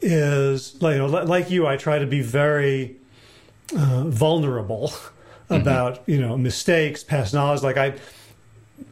[0.00, 2.96] is, like you know, like you, I try to be very
[3.76, 5.54] uh, vulnerable mm-hmm.
[5.54, 6.10] about, mm-hmm.
[6.10, 7.62] you know, mistakes, past knowledge.
[7.62, 7.94] Like I,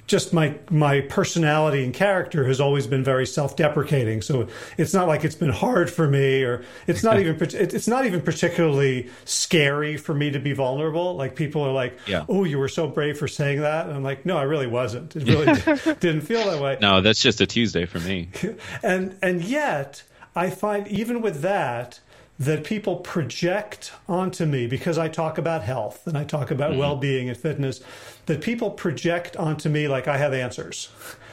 [0.07, 4.23] just my my personality and character has always been very self-deprecating.
[4.23, 8.07] So it's not like it's been hard for me, or it's not even it's not
[8.07, 11.17] even particularly scary for me to be vulnerable.
[11.17, 12.25] Like people are like, yeah.
[12.29, 15.15] "Oh, you were so brave for saying that," and I'm like, "No, I really wasn't.
[15.17, 18.29] It really didn't feel that way." No, that's just a Tuesday for me.
[18.83, 20.03] and and yet
[20.35, 22.01] I find even with that
[22.41, 26.81] that people project onto me because I talk about health and I talk about mm-hmm.
[26.81, 27.83] well-being and fitness
[28.27, 30.89] that people project onto me like I have answers.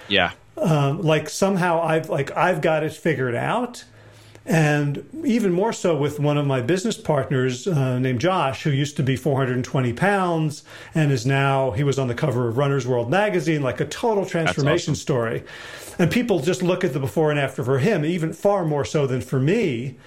[0.07, 0.31] Yeah.
[0.57, 3.83] Um, like somehow I've like I've got it figured out.
[4.49, 8.95] And even more so with one of my business partners uh, named Josh, who used
[8.95, 10.63] to be 420 pounds
[10.95, 14.25] and is now, he was on the cover of Runner's World magazine, like a total
[14.25, 14.95] transformation awesome.
[14.95, 15.43] story.
[15.99, 19.05] And people just look at the before and after for him, even far more so
[19.05, 19.97] than for me,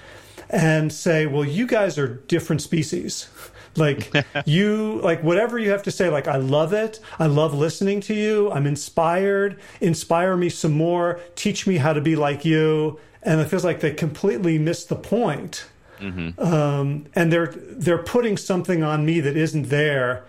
[0.48, 3.28] and say, well, you guys are different species.
[3.76, 4.12] Like
[4.46, 7.00] you, like whatever you have to say, like I love it.
[7.18, 8.50] I love listening to you.
[8.50, 9.60] I'm inspired.
[9.80, 11.20] Inspire me some more.
[11.34, 12.98] Teach me how to be like you.
[13.22, 15.66] And it feels like they completely missed the point.
[16.00, 16.40] Mm-hmm.
[16.42, 20.24] Um, and they're they're putting something on me that isn't there,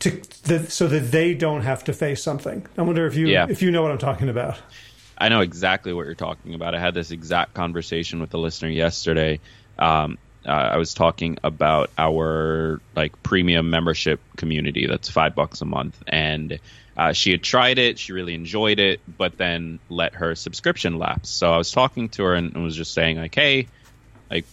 [0.00, 2.66] to that, so that they don't have to face something.
[2.78, 3.46] I wonder if you yeah.
[3.48, 4.58] if you know what I'm talking about.
[5.18, 6.74] I know exactly what you're talking about.
[6.74, 9.38] I had this exact conversation with a listener yesterday.
[9.78, 10.16] Um,
[10.46, 16.02] uh, I was talking about our like premium membership community that's five bucks a month,
[16.06, 16.58] and
[16.96, 21.30] uh, she had tried it, she really enjoyed it, but then let her subscription lapse.
[21.30, 23.68] So I was talking to her and, and was just saying like, hey,
[24.30, 24.44] like,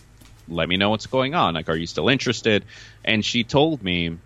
[0.48, 1.56] let me know what's going on.
[1.56, 2.64] Like, are you still interested?
[3.04, 4.18] And she told me,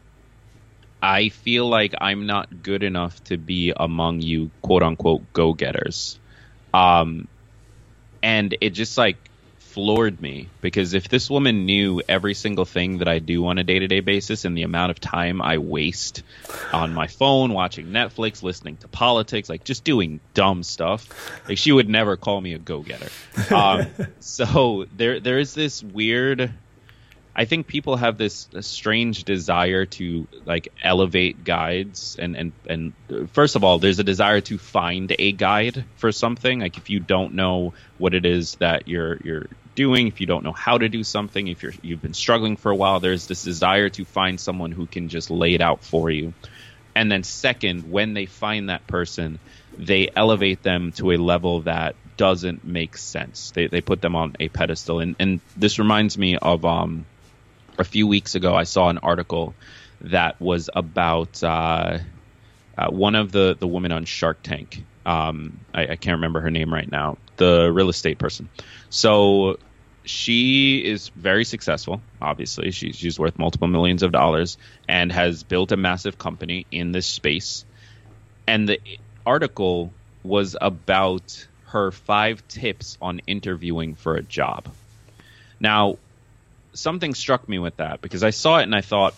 [1.01, 6.19] I feel like I'm not good enough to be among you, quote unquote, go getters.
[6.75, 7.27] Um,
[8.21, 9.17] and it just like
[9.71, 13.63] floored me because if this woman knew every single thing that I do on a
[13.63, 16.23] day to day basis and the amount of time I waste
[16.73, 21.07] on my phone, watching Netflix, listening to politics, like just doing dumb stuff,
[21.47, 23.09] like she would never call me a go getter.
[23.53, 23.87] Um,
[24.19, 26.51] so there, there is this weird.
[27.33, 32.93] I think people have this strange desire to like elevate guides and, and and
[33.31, 36.99] first of all there's a desire to find a guide for something like if you
[36.99, 40.89] don't know what it is that you're you're doing, if you don't know how to
[40.89, 44.39] do something, if you're you've been struggling for a while, there's this desire to find
[44.39, 46.33] someone who can just lay it out for you.
[46.95, 49.39] And then second, when they find that person,
[49.77, 53.51] they elevate them to a level that doesn't make sense.
[53.51, 54.99] They they put them on a pedestal.
[54.99, 57.05] And and this reminds me of um
[57.77, 59.53] a few weeks ago I saw an article
[60.01, 61.99] that was about uh,
[62.77, 64.83] uh, one of the the women on Shark Tank.
[65.05, 67.17] Um, I, I can't remember her name right now.
[67.37, 68.49] The real estate person.
[68.89, 69.57] So
[70.03, 72.01] she is very successful.
[72.21, 74.57] Obviously, she's she's worth multiple millions of dollars
[74.87, 77.65] and has built a massive company in this space.
[78.47, 78.79] And the
[79.25, 79.91] article
[80.23, 84.67] was about her five tips on interviewing for a job.
[85.59, 85.97] Now,
[86.73, 89.15] something struck me with that because I saw it and I thought,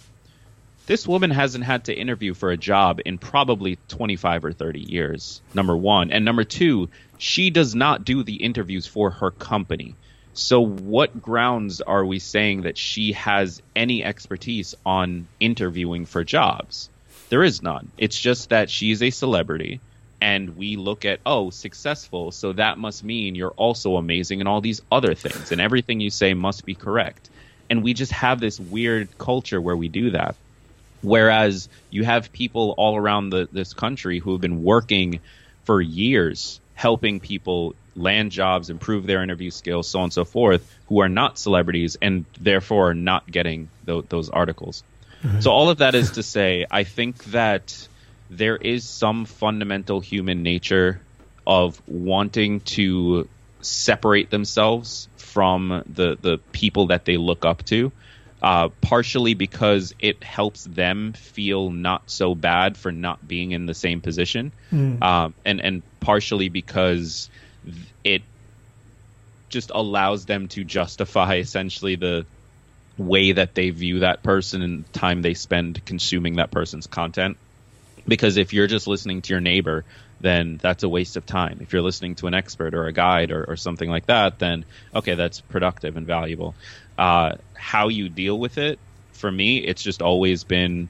[0.85, 5.41] this woman hasn't had to interview for a job in probably 25 or 30 years,
[5.53, 6.11] number one.
[6.11, 9.95] And number two, she does not do the interviews for her company.
[10.33, 16.89] So, what grounds are we saying that she has any expertise on interviewing for jobs?
[17.29, 17.91] There is none.
[17.97, 19.79] It's just that she's a celebrity
[20.23, 22.31] and we look at, oh, successful.
[22.31, 26.09] So that must mean you're also amazing in all these other things and everything you
[26.09, 27.29] say must be correct.
[27.69, 30.35] And we just have this weird culture where we do that.
[31.03, 35.19] Whereas you have people all around the, this country who have been working
[35.65, 40.69] for years helping people land jobs, improve their interview skills, so on and so forth,
[40.87, 44.83] who are not celebrities and therefore are not getting th- those articles.
[45.21, 45.41] Mm-hmm.
[45.41, 47.87] So all of that is to say, I think that
[48.29, 50.99] there is some fundamental human nature
[51.45, 53.27] of wanting to
[53.61, 57.91] separate themselves from the the people that they look up to
[58.43, 63.73] uh, partially because it helps them feel not so bad for not being in the
[63.73, 65.01] same position, mm.
[65.01, 67.29] um, and and partially because
[68.03, 68.21] it
[69.47, 72.25] just allows them to justify essentially the
[72.97, 77.37] way that they view that person and the time they spend consuming that person's content.
[78.05, 79.85] Because if you're just listening to your neighbor,
[80.23, 81.59] then that's a waste of time.
[81.61, 84.63] If you're listening to an expert or a guide or, or something like that, then
[84.95, 86.55] okay, that's productive and valuable.
[86.97, 88.79] Uh, how you deal with it,
[89.11, 90.87] for me, it's just always been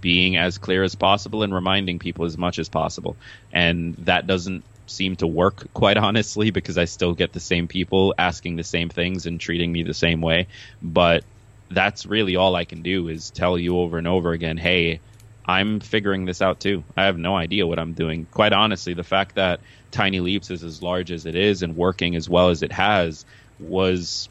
[0.00, 3.16] being as clear as possible and reminding people as much as possible.
[3.52, 8.14] And that doesn't seem to work, quite honestly, because I still get the same people
[8.18, 10.48] asking the same things and treating me the same way.
[10.82, 11.22] But
[11.70, 15.02] that's really all I can do is tell you over and over again, hey,
[15.46, 16.82] I'm figuring this out too.
[16.96, 18.26] I have no idea what I'm doing.
[18.32, 19.60] Quite honestly, the fact that
[19.92, 23.24] Tiny Leaps is as large as it is and working as well as it has
[23.60, 24.28] was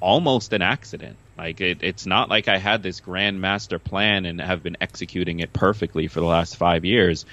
[0.00, 1.16] almost an accident.
[1.38, 5.40] Like it, it's not like I had this grand master plan and have been executing
[5.40, 7.24] it perfectly for the last five years.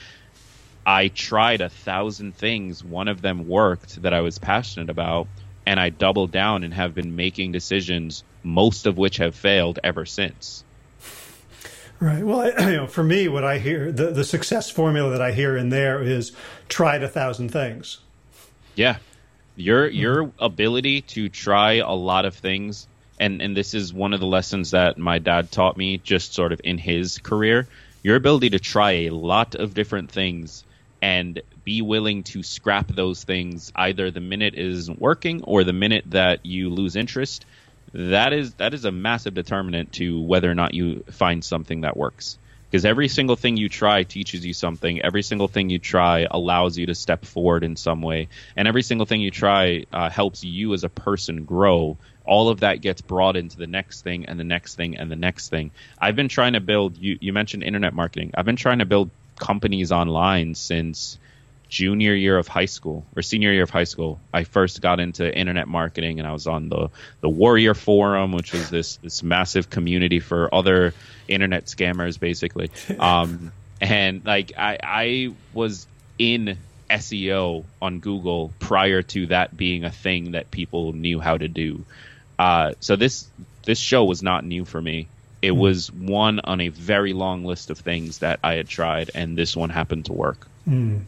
[0.85, 2.81] I tried a thousand things.
[2.81, 5.27] One of them worked that I was passionate about,
[5.65, 10.05] and I doubled down and have been making decisions, most of which have failed ever
[10.05, 10.63] since.
[11.99, 12.23] Right.
[12.23, 15.31] Well, I, you know, for me, what I hear, the, the success formula that I
[15.31, 16.31] hear in there is
[16.69, 17.99] tried a thousand things.
[18.75, 18.97] Yeah.
[19.55, 22.87] Your your ability to try a lot of things
[23.19, 26.51] and and this is one of the lessons that my dad taught me just sort
[26.51, 27.67] of in his career
[28.03, 30.63] your ability to try a lot of different things
[31.01, 35.73] and be willing to scrap those things either the minute it isn't working or the
[35.73, 37.45] minute that you lose interest
[37.93, 41.97] that is that is a massive determinant to whether or not you find something that
[41.97, 42.37] works.
[42.69, 45.01] Because every single thing you try teaches you something.
[45.01, 48.27] Every single thing you try allows you to step forward in some way.
[48.57, 51.97] And every single thing you try uh, helps you as a person grow.
[52.25, 55.15] All of that gets brought into the next thing and the next thing and the
[55.15, 55.71] next thing.
[55.97, 58.31] I've been trying to build you, you mentioned internet marketing.
[58.35, 61.19] I've been trying to build companies online since
[61.69, 65.35] junior year of high school or senior year of high school, I first got into
[65.35, 66.89] internet marketing and I was on the
[67.21, 70.93] the Warrior Forum, which was this this massive community for other
[71.27, 72.71] internet scammers, basically.
[72.99, 75.87] Um, and like I I was
[76.17, 76.57] in
[76.89, 81.85] SEO on Google prior to that being a thing that people knew how to do.
[82.39, 83.27] Uh, so this
[83.65, 85.07] this show was not new for me.
[85.41, 85.57] It mm.
[85.57, 89.55] was one on a very long list of things that I had tried, and this
[89.55, 90.47] one happened to work.
[90.67, 91.03] Mm.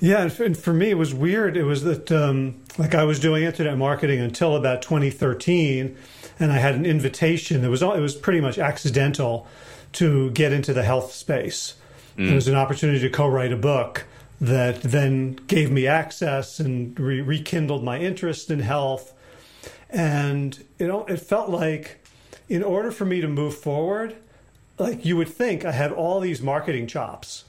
[0.00, 1.56] Yeah, and for me, it was weird.
[1.56, 5.96] It was that, um, like, I was doing internet marketing until about 2013,
[6.38, 7.64] and I had an invitation.
[7.64, 9.48] It was all, it was pretty much accidental
[9.94, 11.74] to get into the health space.
[12.16, 12.30] Mm.
[12.30, 14.04] It was an opportunity to co-write a book
[14.40, 19.12] that then gave me access and re- rekindled my interest in health.
[19.90, 21.98] And you know, it felt like,
[22.48, 24.16] in order for me to move forward,
[24.78, 27.44] like you would think, I had all these marketing chops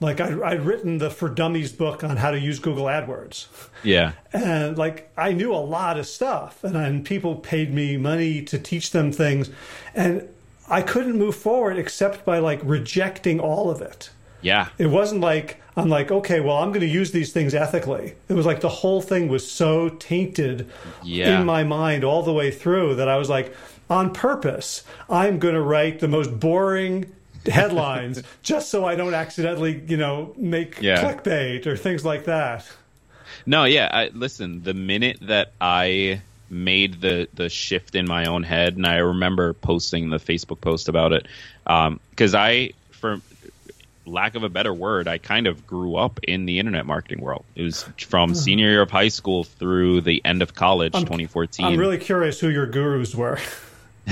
[0.00, 3.46] like I'd, I'd, written the for dummies book on how to use google adwords.
[3.82, 4.12] Yeah.
[4.32, 8.58] And like i knew a lot of stuff and, and people paid me money to
[8.58, 9.50] teach them things
[9.94, 10.28] and
[10.68, 14.10] i couldn't move forward except by like rejecting all of it.
[14.42, 14.68] Yeah.
[14.78, 18.14] It wasn't like i'm like okay well i'm going to use these things ethically.
[18.28, 20.70] It was like the whole thing was so tainted
[21.02, 21.40] yeah.
[21.40, 23.54] in my mind all the way through that i was like
[23.88, 27.12] on purpose i'm going to write the most boring
[27.46, 31.02] headlines just so I don't accidentally, you know, make yeah.
[31.02, 32.66] clickbait or things like that.
[33.46, 33.88] No, yeah.
[33.90, 38.86] I, listen, the minute that I made the the shift in my own head, and
[38.86, 41.26] I remember posting the Facebook post about it,
[41.64, 43.20] because um, I, for
[44.06, 47.44] lack of a better word, I kind of grew up in the internet marketing world.
[47.54, 48.40] It was from uh-huh.
[48.40, 51.66] senior year of high school through the end of college, I'm, 2014.
[51.66, 53.38] I'm really curious who your gurus were.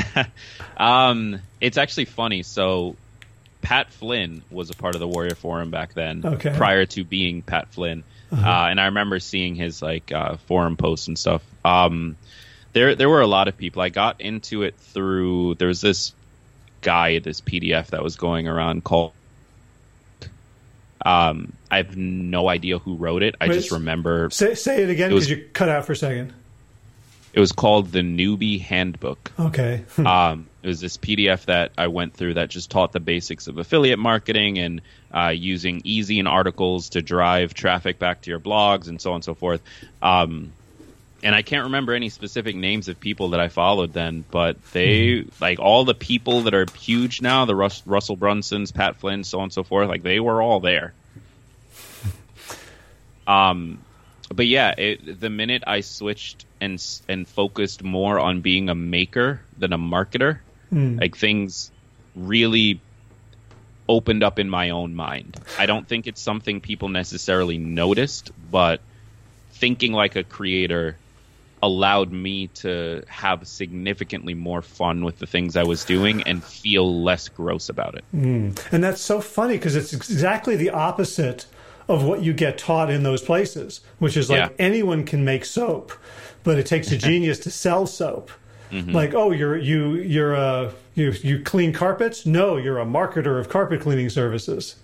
[0.76, 2.42] um, it's actually funny.
[2.42, 2.96] So
[3.62, 6.54] Pat Flynn was a part of the Warrior Forum back then, okay.
[6.54, 8.04] prior to being Pat Flynn.
[8.30, 8.46] Uh-huh.
[8.46, 11.42] Uh, and I remember seeing his like uh, forum posts and stuff.
[11.64, 12.16] Um,
[12.72, 13.80] there, there were a lot of people.
[13.80, 16.12] I got into it through there was this
[16.80, 19.12] guy, this PDF that was going around called.
[21.04, 23.34] Um, I have no idea who wrote it.
[23.40, 24.30] I Wait, just remember.
[24.30, 26.32] Say, say it again because you cut out for a second.
[27.32, 29.32] It was called the Newbie Handbook.
[29.38, 29.84] Okay.
[29.98, 33.58] um, it was this PDF that I went through that just taught the basics of
[33.58, 39.00] affiliate marketing and uh, using Ezine articles to drive traffic back to your blogs and
[39.00, 39.62] so on and so forth.
[40.02, 40.52] Um,
[41.22, 45.00] and I can't remember any specific names of people that I followed then, but they
[45.00, 45.28] mm-hmm.
[45.42, 49.38] like all the people that are huge now, the Rus- Russell Brunsons, Pat Flynn, so
[49.38, 49.88] on and so forth.
[49.88, 50.92] Like they were all there.
[53.24, 53.78] Um,
[54.32, 59.40] but yeah, it, the minute I switched and and focused more on being a maker
[59.58, 60.38] than a marketer,
[60.72, 61.00] mm.
[61.00, 61.70] like things
[62.14, 62.80] really
[63.88, 65.40] opened up in my own mind.
[65.58, 68.80] I don't think it's something people necessarily noticed, but
[69.50, 70.96] thinking like a creator
[71.62, 77.02] allowed me to have significantly more fun with the things I was doing and feel
[77.02, 78.04] less gross about it.
[78.14, 78.60] Mm.
[78.72, 81.46] And that's so funny because it's exactly the opposite
[81.88, 84.56] of what you get taught in those places, which is like yeah.
[84.58, 85.92] anyone can make soap,
[86.44, 88.30] but it takes a genius to sell soap.
[88.70, 88.92] Mm-hmm.
[88.92, 92.24] Like, oh, you're you you're a you you clean carpets?
[92.24, 94.76] No, you're a marketer of carpet cleaning services.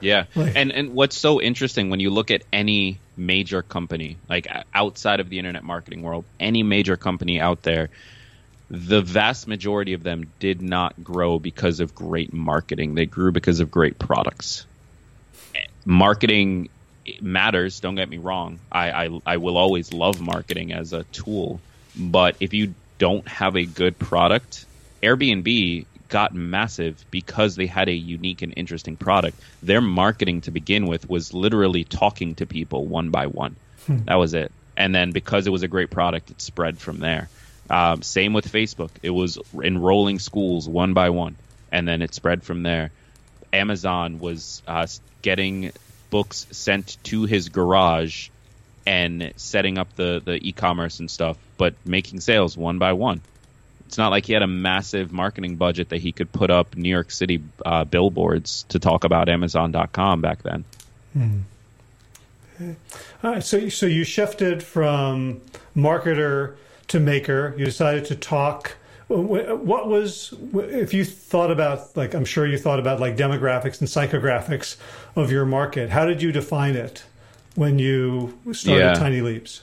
[0.00, 4.46] Yeah, like, and and what's so interesting when you look at any major company, like
[4.74, 7.90] outside of the internet marketing world, any major company out there,
[8.70, 12.94] the vast majority of them did not grow because of great marketing.
[12.94, 14.66] They grew because of great products.
[15.84, 16.68] Marketing
[17.20, 17.80] matters.
[17.80, 18.58] Don't get me wrong.
[18.70, 21.60] I, I, I will always love marketing as a tool,
[21.96, 24.66] but if you don't have a good product,
[25.02, 29.40] Airbnb got massive because they had a unique and interesting product.
[29.62, 33.56] Their marketing to begin with was literally talking to people one by one.
[33.86, 33.98] Hmm.
[34.04, 34.52] That was it.
[34.76, 37.28] And then because it was a great product, it spread from there.
[37.70, 38.90] Um, same with Facebook.
[39.02, 41.36] It was enrolling schools one by one,
[41.70, 42.90] and then it spread from there.
[43.52, 44.86] Amazon was uh,
[45.22, 45.72] getting
[46.10, 48.28] books sent to his garage
[48.86, 53.20] and setting up the, the e-commerce and stuff, but making sales one by one.
[53.86, 56.88] It's not like he had a massive marketing budget that he could put up New
[56.88, 60.64] York City uh, billboards to talk about Amazon.com back then.
[61.12, 61.38] Hmm.
[63.22, 65.40] All right, so so you shifted from
[65.74, 66.56] marketer
[66.88, 67.54] to maker.
[67.56, 68.76] You decided to talk.
[69.10, 73.88] What was if you thought about like I'm sure you thought about like demographics and
[73.88, 74.76] psychographics
[75.16, 75.90] of your market?
[75.90, 77.04] How did you define it
[77.56, 78.94] when you started yeah.
[78.94, 79.62] Tiny Leaps?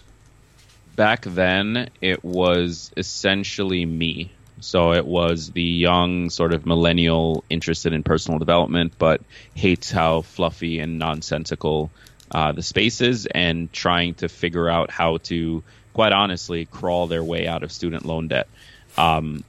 [0.97, 4.31] back then it was essentially me.
[4.59, 9.21] So it was the young sort of millennial interested in personal development, but
[9.53, 11.91] hates how fluffy and nonsensical
[12.31, 17.23] uh, the space is, and trying to figure out how to, quite honestly, crawl their
[17.23, 18.49] way out of student loan debt.
[18.97, 19.43] Um,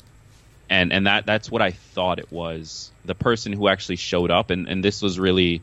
[0.71, 2.91] and and that that's what I thought it was.
[3.05, 5.63] The person who actually showed up, and, and this was really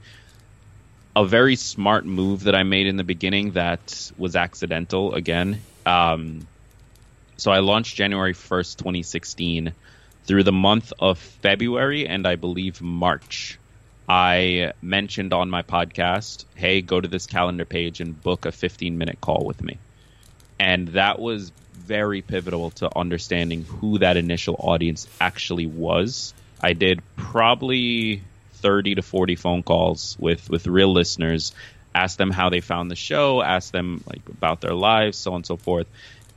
[1.15, 5.61] a very smart move that I made in the beginning that was accidental again.
[5.85, 6.47] Um,
[7.37, 9.73] so I launched January 1st, 2016.
[10.25, 13.59] Through the month of February and I believe March,
[14.09, 18.97] I mentioned on my podcast, hey, go to this calendar page and book a 15
[18.97, 19.77] minute call with me.
[20.59, 26.33] And that was very pivotal to understanding who that initial audience actually was.
[26.61, 28.21] I did probably
[28.53, 31.53] 30 to 40 phone calls with, with real listeners
[31.95, 35.37] ask them how they found the show, ask them like about their lives, so on
[35.37, 35.87] and so forth,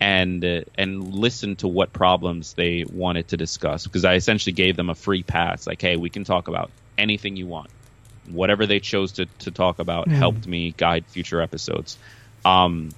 [0.00, 4.76] and uh, and listen to what problems they wanted to discuss because I essentially gave
[4.76, 7.70] them a free pass, like, hey, we can talk about anything you want.
[8.30, 10.12] Whatever they chose to, to talk about mm.
[10.12, 11.98] helped me guide future episodes.
[12.44, 12.90] Um,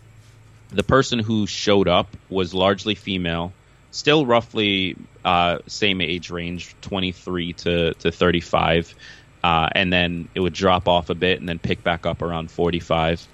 [0.72, 3.52] the person who showed up was largely female,
[3.90, 8.94] still roughly uh, same age range, 23 to, to 35
[9.42, 12.50] uh, and then it would drop off a bit and then pick back up around
[12.50, 13.26] 45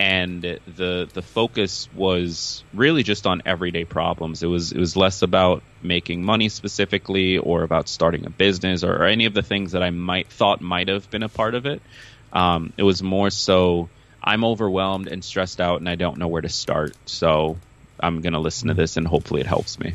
[0.00, 4.42] and the the focus was really just on everyday problems.
[4.42, 8.96] It was it was less about making money specifically or about starting a business or,
[8.96, 11.66] or any of the things that I might thought might have been a part of
[11.66, 11.82] it.
[12.32, 13.90] Um, it was more so
[14.22, 17.58] I'm overwhelmed and stressed out and I don't know where to start so
[18.00, 19.94] I'm going to listen to this and hopefully it helps me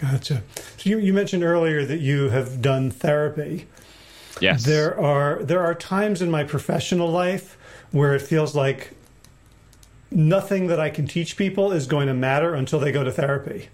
[0.00, 0.42] Gotcha.
[0.78, 3.66] So you, you mentioned earlier that you have done therapy.
[4.40, 4.64] Yes.
[4.64, 7.58] There are there are times in my professional life
[7.90, 8.92] where it feels like
[10.10, 13.68] nothing that I can teach people is going to matter until they go to therapy.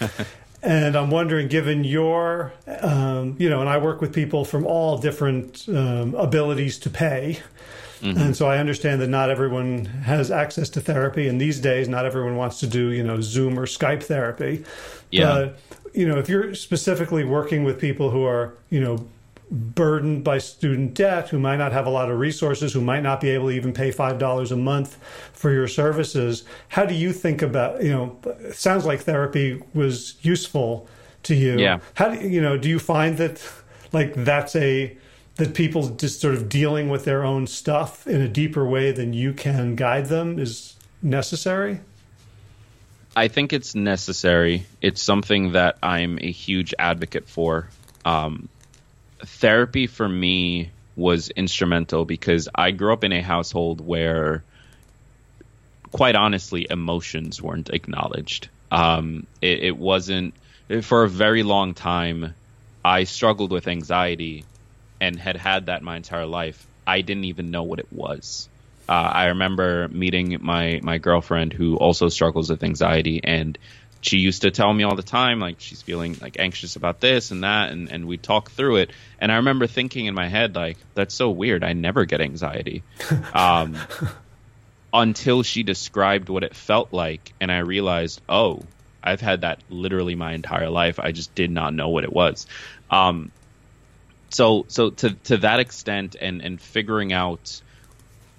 [0.62, 4.98] and I'm wondering, given your, um, you know, and I work with people from all
[4.98, 7.40] different um, abilities to pay.
[8.00, 8.18] Mm-hmm.
[8.20, 12.04] And so I understand that not everyone has access to therapy, and these days, not
[12.04, 14.64] everyone wants to do, you know, Zoom or Skype therapy.
[15.10, 15.24] Yeah.
[15.24, 15.58] But,
[15.94, 19.06] you know, if you're specifically working with people who are, you know,
[19.50, 23.20] burdened by student debt, who might not have a lot of resources, who might not
[23.20, 24.96] be able to even pay $5 a month
[25.32, 26.42] for your services.
[26.68, 30.88] How do you think about, you know, it sounds like therapy was useful
[31.22, 31.58] to you.
[31.58, 31.78] Yeah.
[31.94, 33.40] How do you know, do you find that
[33.92, 34.96] like that's a,
[35.36, 39.12] that people just sort of dealing with their own stuff in a deeper way than
[39.12, 41.80] you can guide them is necessary?
[43.14, 44.66] I think it's necessary.
[44.82, 47.68] It's something that I'm a huge advocate for.
[48.04, 48.48] Um,
[49.20, 54.42] therapy for me was instrumental because I grew up in a household where,
[55.92, 58.48] quite honestly, emotions weren't acknowledged.
[58.70, 60.34] Um, it, it wasn't
[60.82, 62.34] for a very long time.
[62.84, 64.44] I struggled with anxiety
[65.00, 66.66] and had had that my entire life.
[66.86, 68.48] I didn't even know what it was.
[68.88, 73.58] Uh, I remember meeting my my girlfriend who also struggles with anxiety, and
[74.06, 77.30] she used to tell me all the time like she's feeling like anxious about this
[77.30, 80.54] and that and, and we talk through it and i remember thinking in my head
[80.54, 82.82] like that's so weird i never get anxiety
[83.34, 83.76] um,
[84.92, 88.60] until she described what it felt like and i realized oh
[89.02, 92.46] i've had that literally my entire life i just did not know what it was
[92.90, 93.32] um,
[94.30, 97.60] so so to to that extent and and figuring out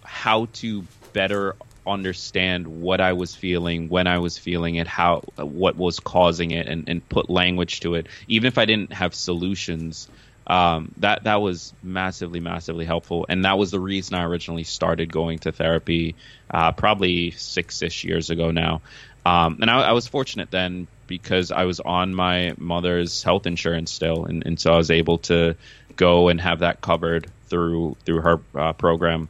[0.03, 1.55] how to better
[1.87, 6.67] understand what I was feeling, when I was feeling it, how what was causing it,
[6.67, 8.07] and, and put language to it.
[8.27, 10.07] Even if I didn't have solutions,
[10.45, 13.25] um, that that was massively, massively helpful.
[13.29, 16.15] And that was the reason I originally started going to therapy,
[16.49, 18.81] uh, probably six ish years ago now.
[19.27, 23.91] Um, and I, I, was fortunate then because I was on my mother's health insurance
[23.91, 25.57] still, and, and so I was able to
[25.97, 29.27] go and have that covered through through her uh, program.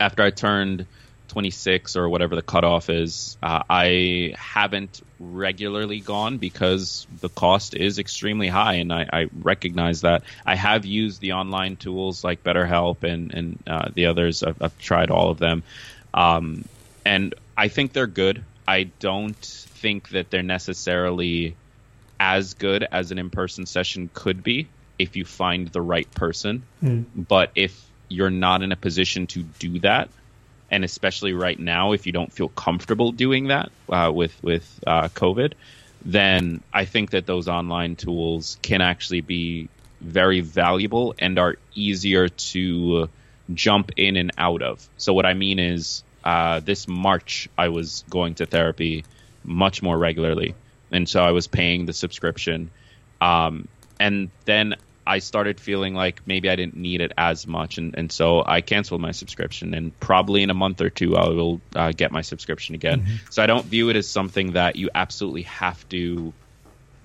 [0.00, 0.86] After I turned
[1.28, 8.00] 26 or whatever the cutoff is, uh, I haven't regularly gone because the cost is
[8.00, 10.24] extremely high, and I, I, recognize that.
[10.44, 14.42] I have used the online tools like BetterHelp and and uh, the others.
[14.42, 15.62] I've, I've, tried all of them,
[16.12, 16.64] um,
[17.04, 18.42] and I think they're good.
[18.66, 21.56] I don't think that they're necessarily
[22.18, 26.62] as good as an in-person session could be if you find the right person.
[26.82, 27.04] Mm.
[27.14, 30.08] But if you're not in a position to do that,
[30.70, 35.08] and especially right now, if you don't feel comfortable doing that uh, with with uh,
[35.08, 35.52] COVID,
[36.04, 39.68] then I think that those online tools can actually be
[40.00, 43.08] very valuable and are easier to
[43.52, 44.86] jump in and out of.
[44.96, 49.04] So what I mean is, uh, this March I was going to therapy
[49.44, 50.54] much more regularly,
[50.90, 52.70] and so I was paying the subscription.
[53.20, 53.68] Um,
[54.00, 54.74] and then
[55.06, 58.62] I started feeling like maybe I didn't need it as much, and, and so I
[58.62, 59.74] canceled my subscription.
[59.74, 63.02] And probably in a month or two, I will uh, get my subscription again.
[63.02, 63.30] Mm-hmm.
[63.30, 66.32] So I don't view it as something that you absolutely have to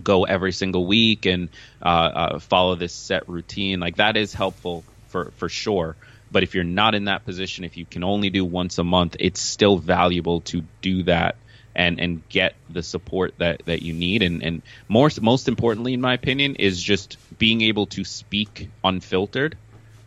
[0.01, 1.49] go every single week and
[1.81, 3.79] uh, uh, follow this set routine.
[3.79, 5.95] Like that is helpful for for sure.
[6.31, 9.15] But if you're not in that position, if you can only do once a month,
[9.19, 11.35] it's still valuable to do that
[11.75, 14.21] and and get the support that that you need.
[14.21, 19.57] And and more most importantly in my opinion is just being able to speak unfiltered.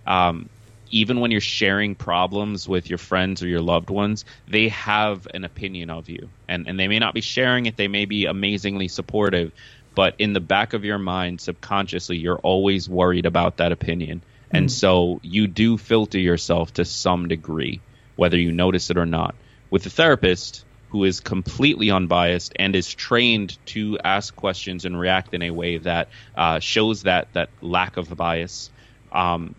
[0.07, 0.49] Um,
[0.91, 5.45] even when you're sharing problems with your friends or your loved ones they have an
[5.45, 6.29] opinion of you.
[6.49, 7.77] And and they may not be sharing it.
[7.77, 9.53] They may be amazingly supportive.
[9.95, 14.23] But in the back of your mind subconsciously you're always worried about that opinion.
[14.53, 17.81] And so you do filter yourself to some degree
[18.17, 19.35] whether you notice it or not
[19.71, 25.33] with a therapist who is completely unbiased and is trained to ask questions and react
[25.33, 28.71] in a way that uh, shows that that lack of bias.
[29.11, 29.55] Um,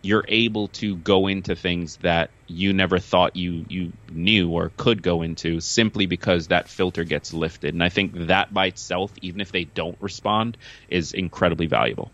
[0.00, 5.02] you're able to go into things that you never thought you you knew or could
[5.02, 7.74] go into simply because that filter gets lifted.
[7.74, 10.56] And I think that by itself, even if they don't respond,
[10.88, 12.12] is incredibly valuable.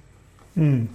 [0.57, 0.89] Mm.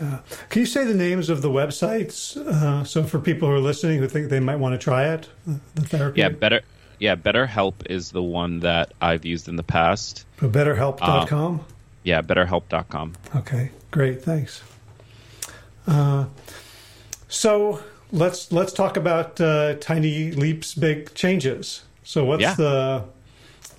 [0.00, 0.20] Yeah.
[0.48, 2.36] Can you say the names of the websites?
[2.36, 5.28] Uh, so for people who are listening who think they might want to try it,
[5.74, 6.20] the therapy.
[6.20, 6.62] Yeah, better
[7.00, 10.26] yeah, BetterHelp is the one that I've used in the past.
[10.38, 11.32] So BetterHelp.com?
[11.60, 11.64] Um,
[12.04, 13.14] yeah, BetterHelp.com.
[13.36, 14.62] Okay, great, thanks.
[15.86, 16.26] Uh,
[17.26, 17.82] so
[18.12, 21.82] let's let's talk about uh, tiny leaps, big changes.
[22.04, 22.54] So what's yeah.
[22.54, 23.04] the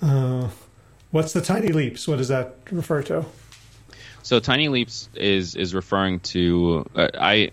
[0.02, 0.48] uh,
[1.12, 2.08] what's the tiny leaps?
[2.08, 3.24] What does that refer to?
[4.22, 7.50] So tiny leaps is is referring to uh, I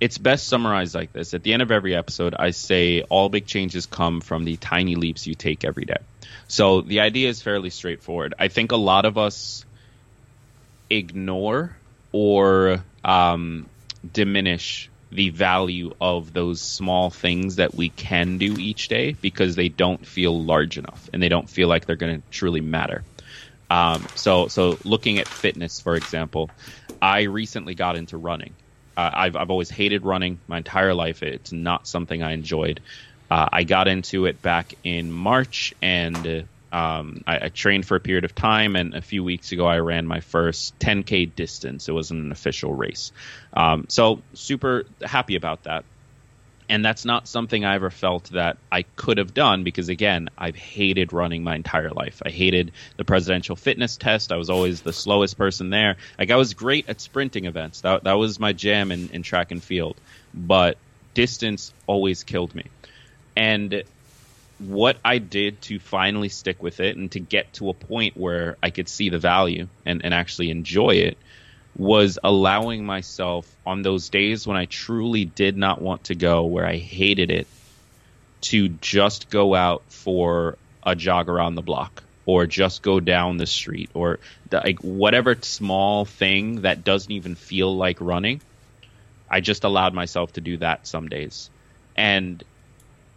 [0.00, 1.32] it's best summarized like this.
[1.32, 4.94] At the end of every episode, I say all big changes come from the tiny
[4.94, 5.96] leaps you take every day.
[6.48, 8.34] So the idea is fairly straightforward.
[8.38, 9.64] I think a lot of us
[10.90, 11.76] ignore
[12.12, 13.66] or um,
[14.12, 19.68] diminish the value of those small things that we can do each day because they
[19.68, 23.02] don't feel large enough and they don't feel like they're going to truly matter.
[23.70, 26.50] Um, so, so looking at fitness, for example,
[27.02, 28.54] I recently got into running
[28.96, 31.22] uh, I've I've always hated running my entire life.
[31.22, 32.80] It's not something I enjoyed.
[33.30, 38.00] Uh, I got into it back in March, and um, I, I, trained for a
[38.00, 38.76] period of time.
[38.76, 41.88] And a few weeks ago, I ran my first 10k distance.
[41.88, 43.12] It wasn't an official race,
[43.52, 45.84] um, so super happy about that
[46.68, 50.56] and that's not something I ever felt that I could have done because again, I've
[50.56, 52.22] hated running my entire life.
[52.24, 54.32] I hated the presidential fitness test.
[54.32, 55.96] I was always the slowest person there.
[56.18, 57.82] Like I was great at sprinting events.
[57.82, 59.96] That that was my jam in, in track and field.
[60.34, 60.76] But
[61.14, 62.64] distance always killed me.
[63.36, 63.84] And
[64.58, 68.56] what I did to finally stick with it and to get to a point where
[68.62, 71.18] I could see the value and, and actually enjoy it
[71.78, 76.66] was allowing myself on those days when I truly did not want to go, where
[76.66, 77.46] I hated it,
[78.42, 83.46] to just go out for a jog around the block or just go down the
[83.46, 84.18] street or
[84.50, 88.40] like whatever small thing that doesn't even feel like running.
[89.28, 91.50] I just allowed myself to do that some days.
[91.96, 92.42] And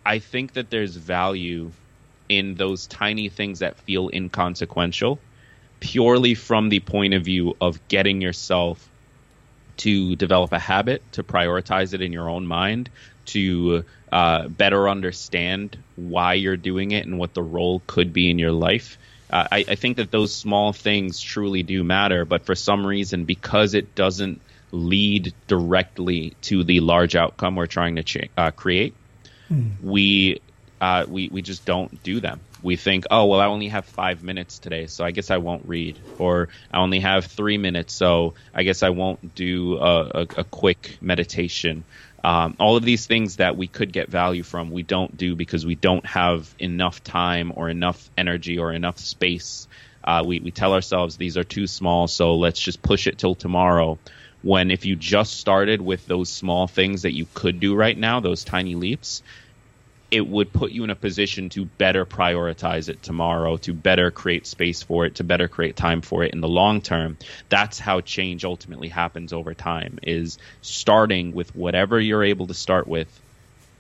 [0.06, 1.72] I think that there's value
[2.28, 5.20] in those tiny things that feel inconsequential
[5.80, 8.90] purely from the point of view of getting yourself
[9.78, 12.90] to develop a habit, to prioritize it in your own mind,
[13.26, 18.40] to uh, better understand why you're doing it and what the role could be in
[18.40, 18.98] your life.
[19.30, 23.26] Uh, I, I, think that those small things truly do matter, but for some reason,
[23.26, 28.96] because it doesn't lead directly to the large outcome we're trying to ch- uh, create,
[29.50, 29.72] mm.
[29.84, 30.42] we
[30.82, 32.40] uh, we we just don't do them.
[32.62, 35.66] We think, oh well, I only have five minutes today, so I guess I won't
[35.66, 40.22] read, or I only have three minutes, so I guess I won't do a, a,
[40.38, 41.86] a quick meditation
[42.24, 45.66] um, all of these things that we could get value from, we don't do because
[45.66, 49.68] we don't have enough time or enough energy or enough space.
[50.04, 53.36] Uh, we, we tell ourselves these are too small, so let's just push it till
[53.36, 53.98] tomorrow.
[54.42, 58.20] When if you just started with those small things that you could do right now,
[58.20, 59.22] those tiny leaps,
[60.12, 64.48] it would put you in a position to better prioritize it tomorrow, to better create
[64.48, 67.18] space for it, to better create time for it in the long term.
[67.50, 72.88] That's how change ultimately happens over time is starting with whatever you're able to start
[72.88, 73.08] with.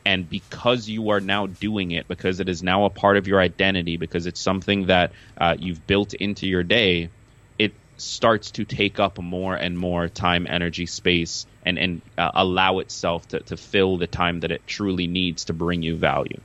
[0.05, 3.39] And because you are now doing it, because it is now a part of your
[3.39, 7.09] identity, because it's something that uh, you've built into your day,
[7.57, 12.79] it starts to take up more and more time, energy, space, and and uh, allow
[12.79, 16.39] itself to, to fill the time that it truly needs to bring you value.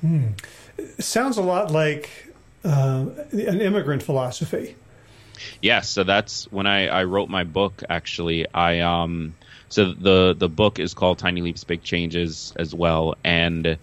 [0.00, 0.28] Hmm.
[0.98, 2.10] Sounds a lot like
[2.64, 4.76] uh, an immigrant philosophy.
[5.62, 7.82] Yes, so that's when I, I wrote my book.
[7.88, 9.34] Actually, I um
[9.68, 13.78] so the the book is called Tiny Leaps, Big Changes as well, and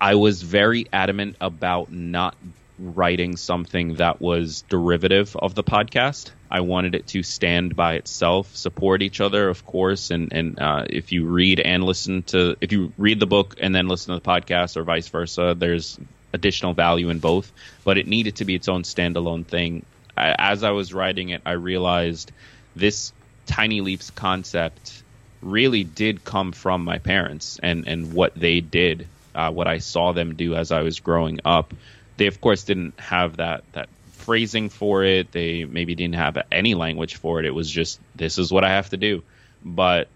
[0.00, 2.34] I was very adamant about not
[2.78, 6.30] writing something that was derivative of the podcast.
[6.52, 10.10] I wanted it to stand by itself, support each other, of course.
[10.10, 13.74] And and uh, if you read and listen to, if you read the book and
[13.74, 15.98] then listen to the podcast, or vice versa, there's
[16.34, 17.50] additional value in both.
[17.84, 19.86] But it needed to be its own standalone thing.
[20.14, 22.32] As I was writing it, I realized
[22.76, 23.14] this
[23.46, 25.02] tiny leaps concept
[25.40, 30.12] really did come from my parents and and what they did, uh, what I saw
[30.12, 31.72] them do as I was growing up
[32.16, 33.88] they of course didn't have that that
[34.22, 35.32] phrasing for it.
[35.32, 37.46] They maybe didn't have any language for it.
[37.46, 39.22] It was just this is what I have to do.
[39.64, 40.08] But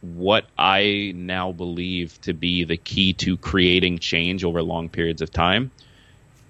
[0.00, 5.30] what I now believe to be the key to creating change over long periods of
[5.30, 5.70] time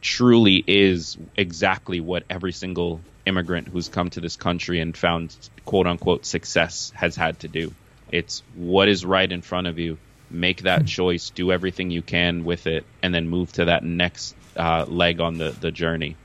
[0.00, 5.86] truly is exactly what every single immigrant who's come to this country and found quote
[5.86, 7.72] unquote success has had to do.
[8.10, 9.98] It's what is right in front of you.
[10.30, 10.86] Make that hmm.
[10.86, 15.20] choice, do everything you can with it, and then move to that next uh, leg
[15.20, 16.16] on the, the journey.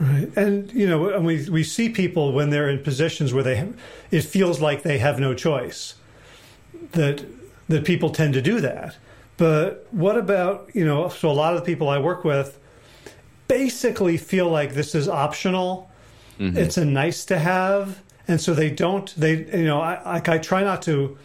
[0.00, 3.56] Right, and you know, and we we see people when they're in positions where they,
[3.56, 3.76] have,
[4.10, 5.94] it feels like they have no choice.
[6.92, 7.24] That
[7.68, 8.96] that people tend to do that.
[9.36, 11.08] But what about you know?
[11.08, 12.58] So a lot of the people I work with
[13.48, 15.90] basically feel like this is optional.
[16.38, 16.56] Mm-hmm.
[16.56, 19.12] It's a nice to have, and so they don't.
[19.16, 21.18] They you know, I, like I try not to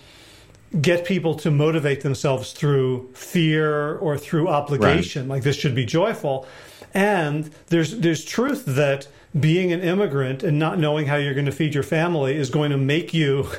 [0.81, 5.23] get people to motivate themselves through fear or through obligation.
[5.23, 5.35] Right.
[5.35, 6.47] Like this should be joyful.
[6.93, 11.51] And there's there's truth that being an immigrant and not knowing how you're going to
[11.51, 13.49] feed your family is going to make you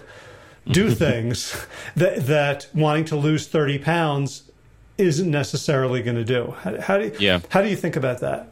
[0.66, 1.66] do things
[1.97, 4.51] that that wanting to lose 30 pounds
[4.97, 6.55] isn't necessarily going to do.
[6.61, 7.41] How, how do you, yeah.
[7.49, 8.51] how do you think about that?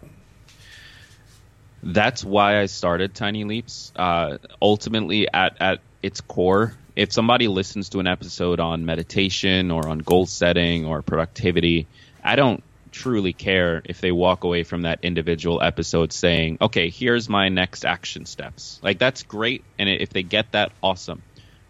[1.85, 3.93] That's why I started Tiny Leaps.
[3.97, 9.89] Uh, ultimately, at at its core, if somebody listens to an episode on meditation or
[9.89, 11.87] on goal setting or productivity,
[12.22, 12.62] I don't
[12.93, 17.84] truly care if they walk away from that individual episode saying, okay, here's my next
[17.84, 18.78] action steps.
[18.82, 19.64] Like, that's great.
[19.78, 21.22] And if they get that, awesome.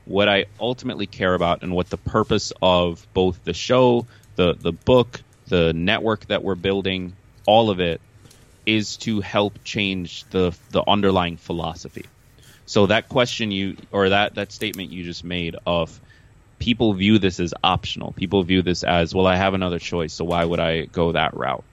[0.05, 4.07] What I ultimately care about and what the purpose of both the show,
[4.37, 7.15] the, the book, the network that we're building,
[7.47, 8.01] all of it
[8.67, 12.07] is to help change the, the underlying philosophy.
[12.67, 16.01] So that question you or that that statement you just made of
[16.63, 18.13] people view this as optional.
[18.13, 19.27] People view this as well.
[19.27, 21.65] I have another choice, so why would I go that route?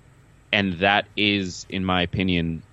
[0.52, 2.64] And that is, in my opinion,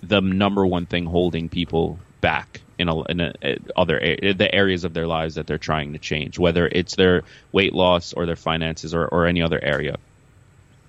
[0.00, 4.54] the number one thing holding people back in, a, in a, eh, other eh, the
[4.54, 8.26] areas of their lives that they're trying to change, whether it's their weight loss or
[8.26, 9.96] their finances or, or any other area.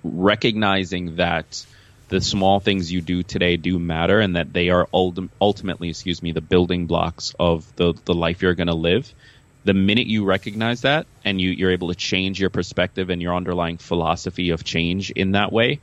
[0.03, 1.65] Recognizing that
[2.09, 6.21] the small things you do today do matter and that they are ultim- ultimately, excuse
[6.21, 9.11] me, the building blocks of the, the life you're going to live.
[9.63, 13.35] The minute you recognize that and you, you're able to change your perspective and your
[13.35, 15.79] underlying philosophy of change in that way,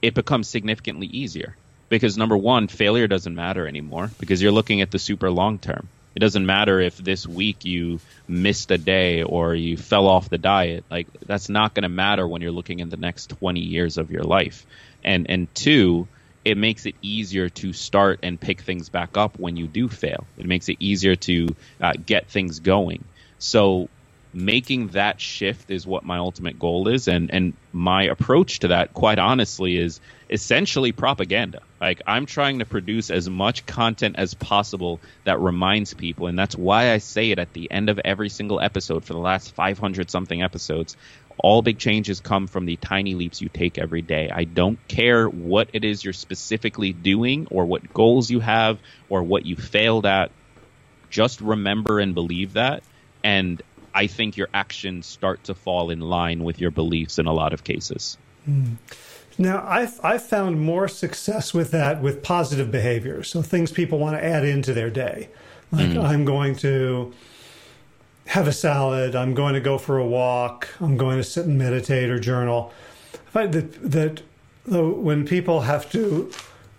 [0.00, 1.56] it becomes significantly easier.
[1.88, 5.88] Because number one, failure doesn't matter anymore because you're looking at the super long term.
[6.14, 10.38] It doesn't matter if this week you missed a day or you fell off the
[10.38, 10.84] diet.
[10.90, 14.10] Like that's not going to matter when you're looking at the next 20 years of
[14.10, 14.66] your life
[15.04, 16.08] and and two
[16.44, 20.26] it makes it easier to start and pick things back up when you do fail.
[20.38, 21.48] It makes it easier to
[21.80, 23.04] uh, get things going.
[23.38, 23.88] So
[24.32, 28.94] making that shift is what my ultimate goal is and and my approach to that
[28.94, 35.00] quite honestly is essentially propaganda like i'm trying to produce as much content as possible
[35.24, 38.60] that reminds people and that's why i say it at the end of every single
[38.60, 40.96] episode for the last 500 something episodes
[41.42, 44.30] all big changes come from the tiny leaps you take every day.
[44.32, 48.78] I don't care what it is you're specifically doing or what goals you have
[49.08, 50.30] or what you failed at.
[51.08, 52.82] Just remember and believe that.
[53.24, 53.62] And
[53.94, 57.52] I think your actions start to fall in line with your beliefs in a lot
[57.52, 58.16] of cases.
[58.48, 58.76] Mm.
[59.40, 63.22] Now, I've, I've found more success with that with positive behavior.
[63.22, 65.30] So things people want to add into their day.
[65.72, 66.04] Like, mm.
[66.04, 67.14] I'm going to
[68.26, 69.16] have a salad.
[69.16, 70.68] I'm going to go for a walk.
[70.78, 72.72] I'm going to sit and meditate or journal.
[73.14, 74.22] I find that, that
[74.66, 76.30] when people have to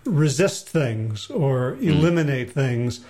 [0.04, 1.88] resist things or mm.
[1.88, 2.52] eliminate mm.
[2.52, 3.00] things,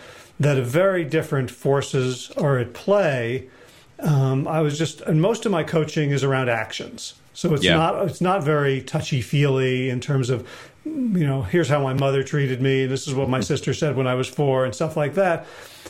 [0.40, 3.50] that a very different forces are at play
[4.02, 7.14] um, I was just, and most of my coaching is around actions.
[7.34, 7.76] So it's yeah.
[7.76, 10.48] not it's not very touchy feely in terms of,
[10.84, 12.82] you know, here's how my mother treated me.
[12.82, 15.46] and This is what my sister said when I was four, and stuff like that.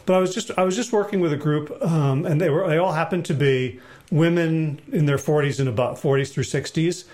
[0.07, 2.69] But I was just I was just working with a group, um, and they were
[2.69, 3.81] they all happened to be
[4.11, 7.05] women in their 40s and above, 40s through 60s.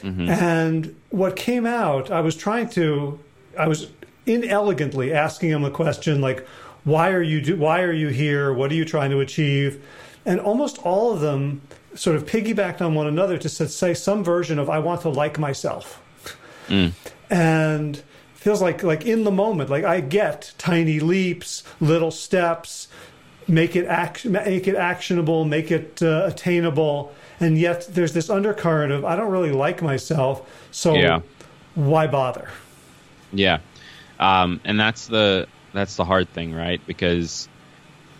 [0.00, 0.30] Mm-hmm.
[0.30, 3.18] And what came out, I was trying to,
[3.58, 3.90] I was
[4.24, 6.46] inelegantly asking them a question like,
[6.84, 8.50] why are you do, why are you here?
[8.52, 9.82] What are you trying to achieve?
[10.28, 11.60] and almost all of them
[11.98, 15.38] sort of piggybacked on one another to say some version of "I want to like
[15.38, 16.00] myself,"
[16.68, 16.92] mm.
[17.28, 18.02] and
[18.34, 22.88] feels like like in the moment, like I get tiny leaps, little steps,
[23.48, 28.92] make it act, make it actionable, make it uh, attainable, and yet there's this undercurrent
[28.92, 31.20] of I don't really like myself, so yeah.
[31.74, 32.48] why bother?
[33.32, 33.58] Yeah,
[34.20, 36.80] um, and that's the that's the hard thing, right?
[36.86, 37.48] Because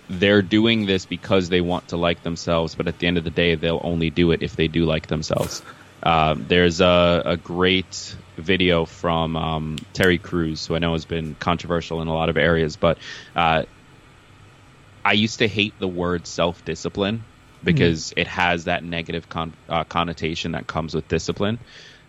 [0.09, 3.31] they're doing this because they want to like themselves, but at the end of the
[3.31, 5.63] day, they'll only do it if they do like themselves.
[6.03, 11.35] Uh, there's a, a, great video from um, Terry Crews, who I know has been
[11.35, 12.99] controversial in a lot of areas, but
[13.35, 13.65] uh,
[15.05, 17.25] I used to hate the word self discipline
[17.65, 18.21] because mm.
[18.21, 21.59] it has that negative con- uh, connotation that comes with discipline.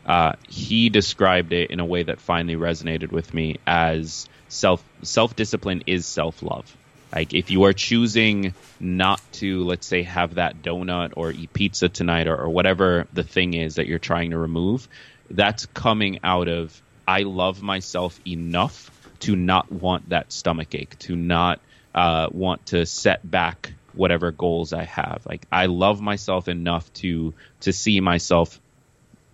[0.06, 5.36] Uh, he described it in a way that finally resonated with me as self self
[5.36, 6.78] discipline is self love
[7.14, 11.90] like if you are choosing not to, let's say, have that donut or eat pizza
[11.90, 14.88] tonight or, or whatever the thing is that you're trying to remove,
[15.30, 18.92] that's coming out of I love myself enough
[19.22, 21.60] to not want that stomach ache, to not
[21.94, 25.24] uh, want to set back whatever goals I have.
[25.26, 28.62] Like I love myself enough to to see myself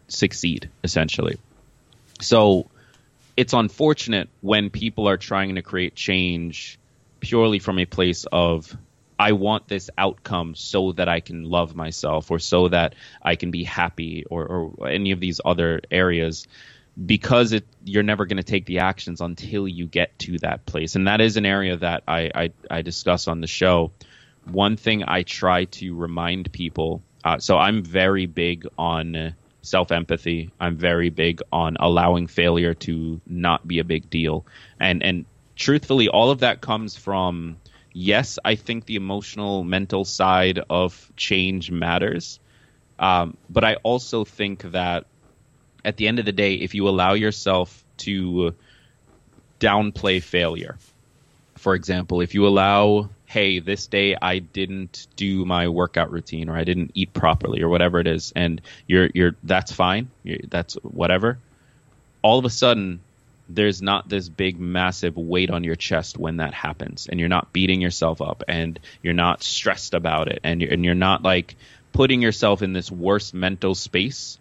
[0.08, 1.38] succeed, essentially.
[2.22, 2.72] So
[3.36, 6.80] it's unfortunate when people are trying to create change
[7.26, 8.78] purely from a place of
[9.18, 13.50] I want this outcome so that I can love myself or so that I can
[13.50, 16.48] be happy or, or any of these other areas
[17.04, 20.96] because it you're never going to take the actions until you get to that place.
[20.96, 23.92] And that is an area that I, I, I discuss on the show.
[24.44, 30.52] One thing I try to remind people uh, so I'm very big on self empathy
[30.60, 34.46] I'm very big on allowing failure to not be a big deal.
[34.80, 37.58] And and truthfully, all of that comes from
[37.94, 42.40] yes, I think the emotional, mental side of change matters.
[43.00, 45.06] Um, but I also think that
[45.84, 48.54] at the end of the day, if you allow yourself to
[49.60, 50.78] downplay failure,
[51.56, 56.58] for example, if you allow, hey, this day I didn't do my workout routine or
[56.58, 60.76] I didn't eat properly or whatever it is, and you're you're that's fine, you're, that's
[60.84, 61.40] whatever.
[62.22, 63.00] All of a sudden,
[63.48, 67.54] there's not this big massive weight on your chest when that happens and you're not
[67.54, 71.56] beating yourself up and you're not stressed about it and you're, and you're not like
[71.94, 74.40] putting yourself in this worse mental space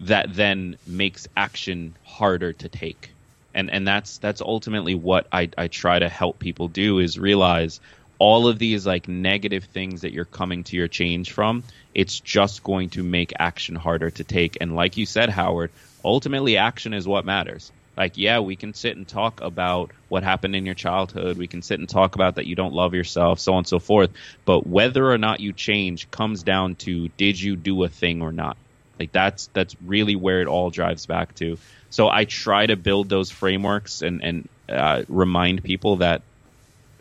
[0.00, 3.10] that then makes action harder to take.
[3.54, 7.80] And and that's that's ultimately what I, I try to help people do is realize
[8.18, 11.64] all of these like negative things that you're coming to your change from
[11.94, 14.56] it's just going to make action harder to take.
[14.60, 15.70] And like you said howard
[16.02, 20.54] ultimately action is what matters like yeah we can sit and talk about what happened
[20.54, 21.38] in your childhood.
[21.38, 23.78] We can sit and talk about that you don't love yourself so on and so
[23.78, 24.10] forth.
[24.44, 28.32] But whether or not you change comes down to did you do a thing or
[28.32, 28.56] not?
[28.98, 31.56] Like that's that's really where it all drives back to.
[31.90, 36.22] So i try to build those frameworks and and uh, remind people that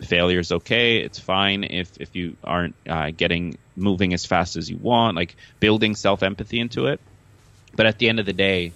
[0.02, 4.68] failure is okay it's fine if if you aren't uh, getting moving as fast as
[4.70, 7.00] you want like building self empathy into it.
[7.74, 8.74] But at the end of the day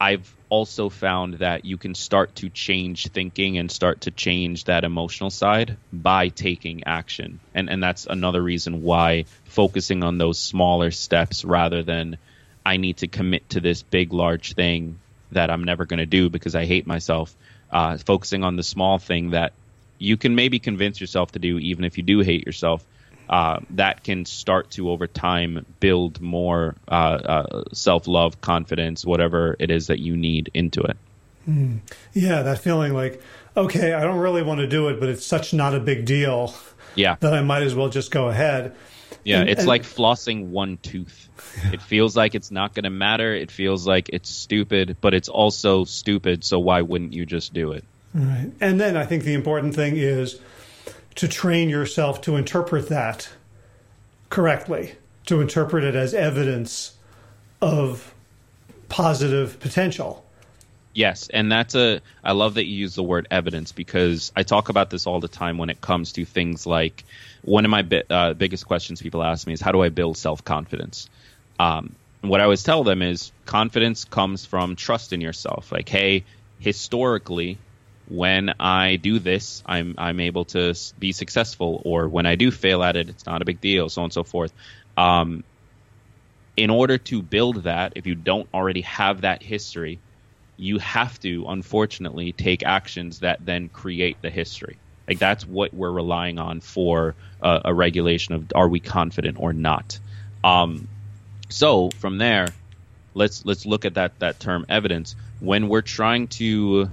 [0.00, 4.84] I've also found that you can start to change thinking and start to change that
[4.84, 7.40] emotional side by taking action.
[7.54, 12.18] And and that's another reason why focusing on those smaller steps rather than
[12.64, 14.98] I need to commit to this big large thing
[15.32, 17.34] that I'm never going to do because I hate myself.
[17.70, 19.52] Uh, focusing on the small thing that
[19.98, 22.84] you can maybe convince yourself to do even if you do hate yourself
[23.28, 29.56] uh, that can start to over time build more uh, uh, self love, confidence, whatever
[29.58, 30.96] it is that you need into it.
[31.48, 31.80] Mm.
[32.12, 33.22] Yeah, that feeling like,
[33.56, 36.54] okay, I don't really want to do it, but it's such not a big deal.
[36.94, 37.16] Yeah.
[37.20, 38.74] That I might as well just go ahead.
[39.24, 41.28] Yeah, and, it's and, like flossing one tooth.
[41.64, 41.72] Yeah.
[41.74, 43.34] It feels like it's not going to matter.
[43.34, 46.44] It feels like it's stupid, but it's also stupid.
[46.44, 47.84] So why wouldn't you just do it?
[48.14, 48.50] Right.
[48.60, 50.38] And then I think the important thing is
[51.16, 53.28] to train yourself to interpret that
[54.30, 54.94] correctly,
[55.26, 56.96] to interpret it as evidence
[57.60, 58.14] of
[58.88, 60.24] positive potential.
[60.94, 62.00] Yes, and that's a.
[62.24, 65.28] I love that you use the word evidence because I talk about this all the
[65.28, 67.04] time when it comes to things like
[67.42, 70.16] one of my bi- uh, biggest questions people ask me is how do I build
[70.16, 71.10] self confidence.
[71.58, 75.70] Um, what I always tell them is confidence comes from trust in yourself.
[75.70, 76.24] Like, hey,
[76.60, 77.58] historically,
[78.08, 82.82] when I do this, I'm I'm able to be successful, or when I do fail
[82.82, 84.52] at it, it's not a big deal, so on and so forth.
[84.96, 85.44] Um,
[86.56, 89.98] in order to build that, if you don't already have that history,
[90.56, 94.78] you have to, unfortunately, take actions that then create the history.
[95.06, 99.52] Like that's what we're relying on for a, a regulation of are we confident or
[99.52, 99.98] not.
[100.42, 100.88] Um,
[101.48, 102.48] so from there,
[103.14, 106.90] let's let's look at that that term evidence when we're trying to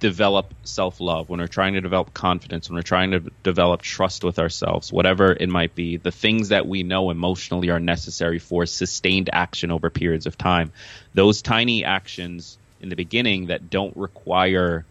[0.00, 4.24] develop self love, when we're trying to develop confidence, when we're trying to develop trust
[4.24, 8.66] with ourselves, whatever it might be, the things that we know emotionally are necessary for
[8.66, 10.72] sustained action over periods of time,
[11.14, 14.84] those tiny actions in the beginning that don't require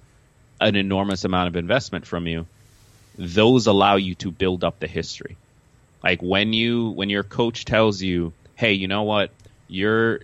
[0.59, 2.45] an enormous amount of investment from you,
[3.17, 5.37] those allow you to build up the history.
[6.03, 9.31] Like when you when your coach tells you, "Hey, you know what?
[9.67, 10.19] You're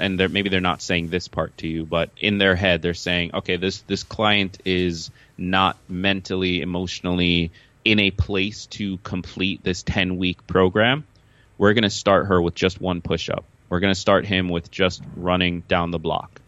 [0.00, 2.94] and they're, maybe they're not saying this part to you, but in their head they're
[2.94, 7.50] saying, okay, this this client is not mentally, emotionally
[7.84, 11.04] in a place to complete this 10 week program.
[11.58, 13.44] We're going to start her with just one push up.
[13.68, 16.40] We're going to start him with just running down the block.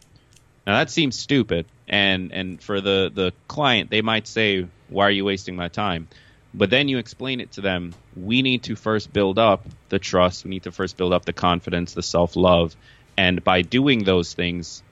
[0.66, 5.11] Now that seems stupid, and and for the the client, they might say, "Why are
[5.11, 6.09] you wasting my time?"
[6.55, 7.94] But then you explain it to them.
[8.14, 10.44] We need to first build up the trust.
[10.44, 12.76] We need to first build up the confidence, the self love,
[13.16, 14.82] and by doing those things,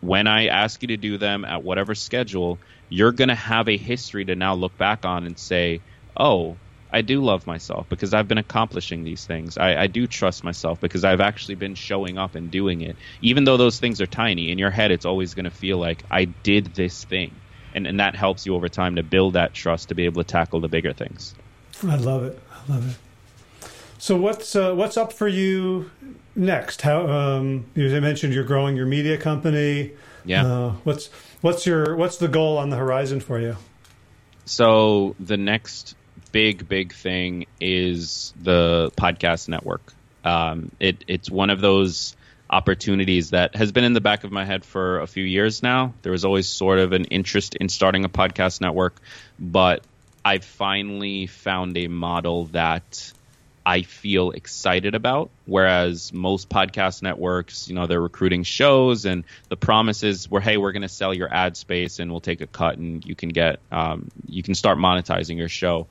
[0.00, 2.58] when I ask you to do them at whatever schedule,
[2.88, 5.80] you're going to have a history to now look back on and say,
[6.16, 6.56] oh,
[6.92, 9.56] I do love myself because I've been accomplishing these things.
[9.58, 12.96] I, I, do trust myself because I've actually been showing up and doing it.
[13.22, 16.02] Even though those things are tiny, in your head, it's always going to feel like
[16.10, 17.32] I did this thing.
[17.74, 20.28] And, and that helps you over time to build that trust to be able to
[20.28, 21.34] tackle the bigger things.
[21.84, 22.40] I love it.
[22.52, 22.96] I love it.
[23.98, 25.90] So what's uh, what's up for you
[26.34, 26.82] next?
[26.82, 29.92] How um, you mentioned you're growing your media company.
[30.24, 30.46] Yeah.
[30.46, 31.08] Uh, what's
[31.40, 33.56] what's your what's the goal on the horizon for you?
[34.44, 35.94] So the next
[36.32, 39.92] big big thing is the podcast network.
[40.24, 42.16] Um, it it's one of those
[42.50, 45.94] opportunities that has been in the back of my head for a few years now.
[46.02, 48.96] There was always sort of an interest in starting a podcast network,
[49.38, 49.84] but
[50.24, 53.12] I finally found a model that
[53.64, 55.30] I feel excited about.
[55.46, 60.72] Whereas most podcast networks, you know, they're recruiting shows and the promises were, hey, we're
[60.72, 63.60] going to sell your ad space and we'll take a cut and you can get,
[63.70, 65.86] um, you can start monetizing your show.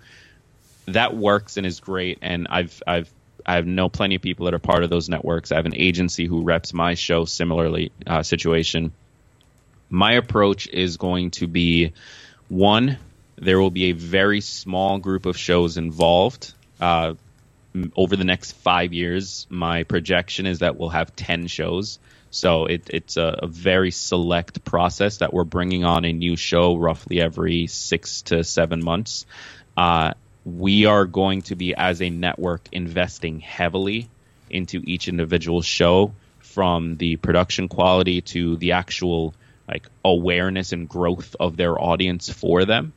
[0.88, 2.20] That works and is great.
[2.22, 3.12] And I've, I've,
[3.46, 5.52] I know plenty of people that are part of those networks.
[5.52, 8.92] I have an agency who reps my show similarly uh, situation.
[9.90, 11.94] My approach is going to be
[12.48, 12.98] one,
[13.38, 16.54] there will be a very small group of shows involved.
[16.80, 17.14] Uh,
[17.96, 22.00] over the next five years, my projection is that we'll have 10 shows.
[22.32, 26.76] So it, it's a, a, very select process that we're bringing on a new show
[26.76, 29.26] roughly every six to seven months.
[29.76, 30.14] Uh,
[30.46, 34.10] we are going to be, as a network, investing heavily
[34.50, 39.34] into each individual show from the production quality to the actual
[39.68, 42.94] like awareness and growth of their audience for them.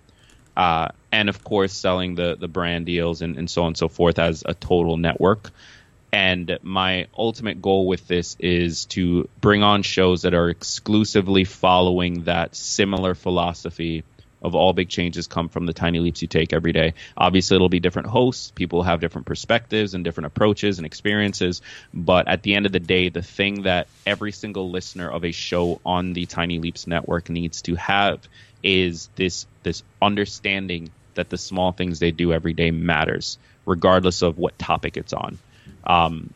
[0.57, 3.89] Uh, and of course selling the the brand deals and, and so on and so
[3.89, 5.51] forth as a total network.
[6.15, 12.25] And my ultimate goal with this is to bring on shows that are exclusively following
[12.25, 14.05] that similar philosophy
[14.43, 16.95] of all big changes come from the tiny leaps you take every day.
[17.17, 18.51] Obviously, it'll be different hosts.
[18.51, 21.63] People have different perspectives and different approaches and experiences.
[21.95, 25.33] But at the end of the day, the thing that every single listener of a
[25.33, 28.21] show on the Tiny Leaps network needs to have
[28.63, 34.39] is this this understanding that the small things they do every day matters, regardless of
[34.39, 35.39] what topic it's on.
[35.85, 36.33] Um,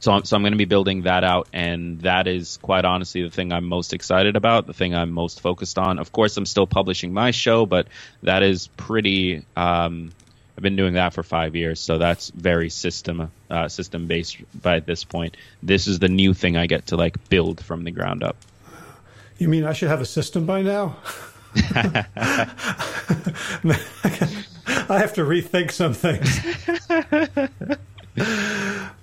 [0.00, 3.22] so I'm, so I'm going to be building that out, and that is quite honestly
[3.22, 5.98] the thing I'm most excited about, the thing I'm most focused on.
[5.98, 7.86] Of course, I'm still publishing my show, but
[8.22, 9.44] that is pretty.
[9.56, 10.10] Um,
[10.56, 14.80] I've been doing that for five years, so that's very system uh, system based by
[14.80, 15.36] this point.
[15.62, 18.36] This is the new thing I get to like build from the ground up.
[19.36, 20.96] You mean I should have a system by now?
[24.88, 26.40] I have to rethink some things.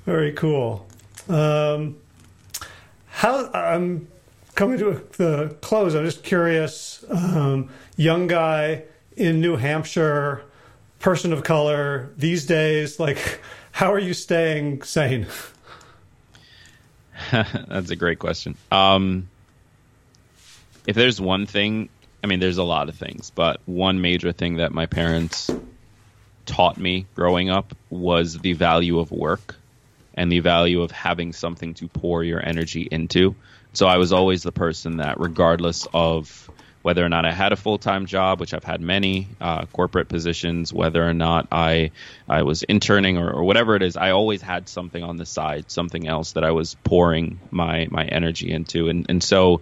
[0.06, 0.88] Very cool.
[1.28, 1.98] Um,
[3.08, 4.08] how I'm
[4.56, 5.96] coming to the close.
[5.96, 7.06] I'm just curious.
[7.10, 8.84] Um, young guy
[9.16, 10.44] in New Hampshire,
[11.00, 13.00] person of color these days.
[13.00, 13.42] Like,
[13.72, 15.28] how are you staying sane?
[17.32, 18.56] That's a great question.
[18.72, 19.30] Um,
[20.86, 21.90] if there's one thing,
[22.24, 25.54] I mean, there's a lot of things, but one major thing that my parents
[26.46, 29.56] taught me growing up was the value of work
[30.14, 33.36] and the value of having something to pour your energy into.
[33.74, 36.50] So I was always the person that, regardless of
[36.82, 40.08] whether or not I had a full time job, which I've had many uh, corporate
[40.08, 41.92] positions, whether or not I
[42.28, 45.70] I was interning or, or, whatever it is, I always had something on the side,
[45.70, 49.62] something else that I was pouring my my energy into, and and so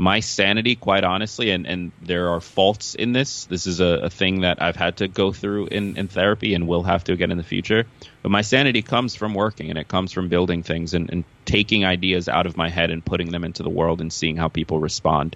[0.00, 3.46] my sanity, quite honestly, and, and there are faults in this.
[3.46, 6.68] This is a, a, thing that I've had to go through in, in therapy and
[6.68, 7.84] will have to again in the future.
[8.22, 11.84] But my sanity comes from working and it comes from building things and, and taking
[11.84, 14.78] ideas out of my head and putting them into the world and seeing how people
[14.78, 15.34] respond.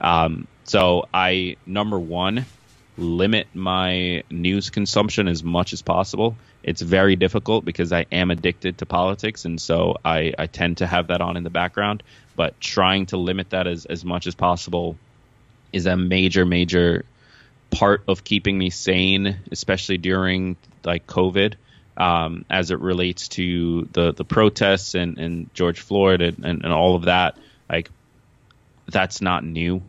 [0.00, 2.46] Um, so I, number one,
[2.96, 6.36] limit my news consumption as much as possible.
[6.64, 10.86] It's very difficult because I am addicted to politics, and so I, I tend to
[10.86, 12.02] have that on in the background
[12.36, 14.96] but trying to limit that as, as much as possible
[15.72, 17.04] is a major, major
[17.70, 21.54] part of keeping me sane, especially during like COVID,
[21.96, 26.72] um, as it relates to the, the protests and, and George Floyd and, and, and
[26.72, 27.36] all of that.
[27.68, 27.90] Like,
[28.86, 29.82] that's not new.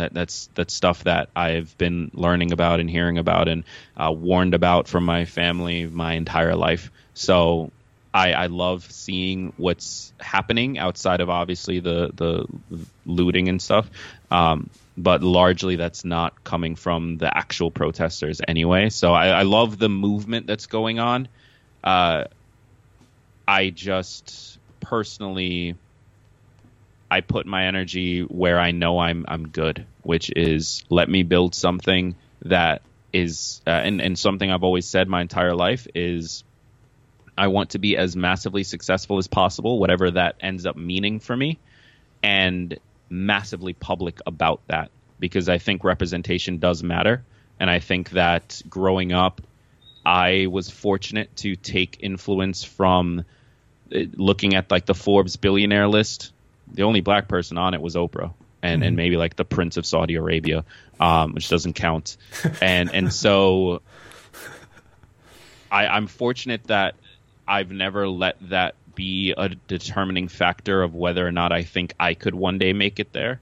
[0.00, 3.64] That that's that's stuff that I've been learning about and hearing about and
[3.96, 6.90] uh, warned about from my family my entire life.
[7.14, 7.70] So
[8.12, 12.46] I, I love seeing what's happening outside of obviously the the
[13.06, 13.90] looting and stuff.
[14.30, 18.90] Um, but largely that's not coming from the actual protesters anyway.
[18.90, 21.28] So I, I love the movement that's going on.
[21.82, 22.24] Uh,
[23.46, 25.76] I just personally
[27.10, 31.54] I put my energy where I know I'm I'm good, which is let me build
[31.54, 32.82] something that
[33.12, 36.44] is uh, and and something I've always said my entire life is
[37.36, 41.36] I want to be as massively successful as possible, whatever that ends up meaning for
[41.36, 41.58] me,
[42.22, 42.78] and
[43.08, 47.24] massively public about that because I think representation does matter.
[47.58, 49.42] And I think that growing up,
[50.04, 53.24] I was fortunate to take influence from
[53.94, 56.32] uh, looking at like the Forbes billionaire list.
[56.72, 58.32] The only black person on it was Oprah.
[58.62, 58.88] And, mm-hmm.
[58.88, 60.64] and maybe like the Prince of Saudi Arabia,
[60.98, 62.18] um, which doesn't count,
[62.60, 63.80] and and so
[65.70, 66.94] I, I'm fortunate that
[67.46, 72.14] I've never let that be a determining factor of whether or not I think I
[72.14, 73.40] could one day make it there.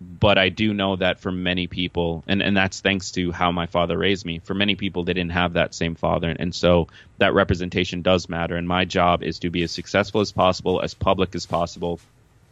[0.00, 3.66] But I do know that for many people, and, and that's thanks to how my
[3.66, 6.28] father raised me, for many people, they didn't have that same father.
[6.28, 6.88] And, and so
[7.18, 8.56] that representation does matter.
[8.56, 12.00] And my job is to be as successful as possible, as public as possible,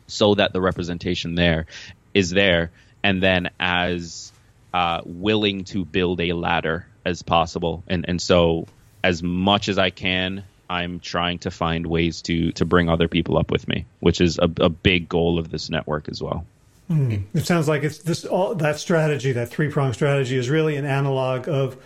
[0.06, 1.66] so that the representation there
[2.14, 2.70] is there.
[3.02, 4.32] And then as
[4.72, 7.82] uh, willing to build a ladder as possible.
[7.88, 8.66] And, and so
[9.02, 13.36] as much as I can I'm trying to find ways to to bring other people
[13.36, 16.46] up with me, which is a, a big goal of this network as well.
[16.90, 17.24] Mm.
[17.34, 20.86] It sounds like it's this all that strategy, that three prong strategy, is really an
[20.86, 21.76] analog of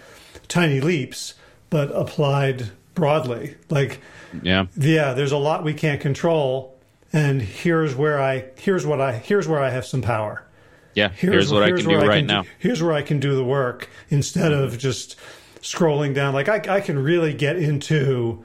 [0.46, 1.34] tiny leaps,
[1.68, 3.56] but applied broadly.
[3.70, 4.00] Like,
[4.40, 6.75] yeah, yeah, there's a lot we can't control,
[7.12, 10.44] and here's where I here's what I here's where I have some power.
[10.94, 12.42] Yeah, here's, here's what here's I can do right can now.
[12.42, 15.16] Do, here's where I can do the work instead of just
[15.60, 16.32] scrolling down.
[16.32, 18.44] Like I, I can really get into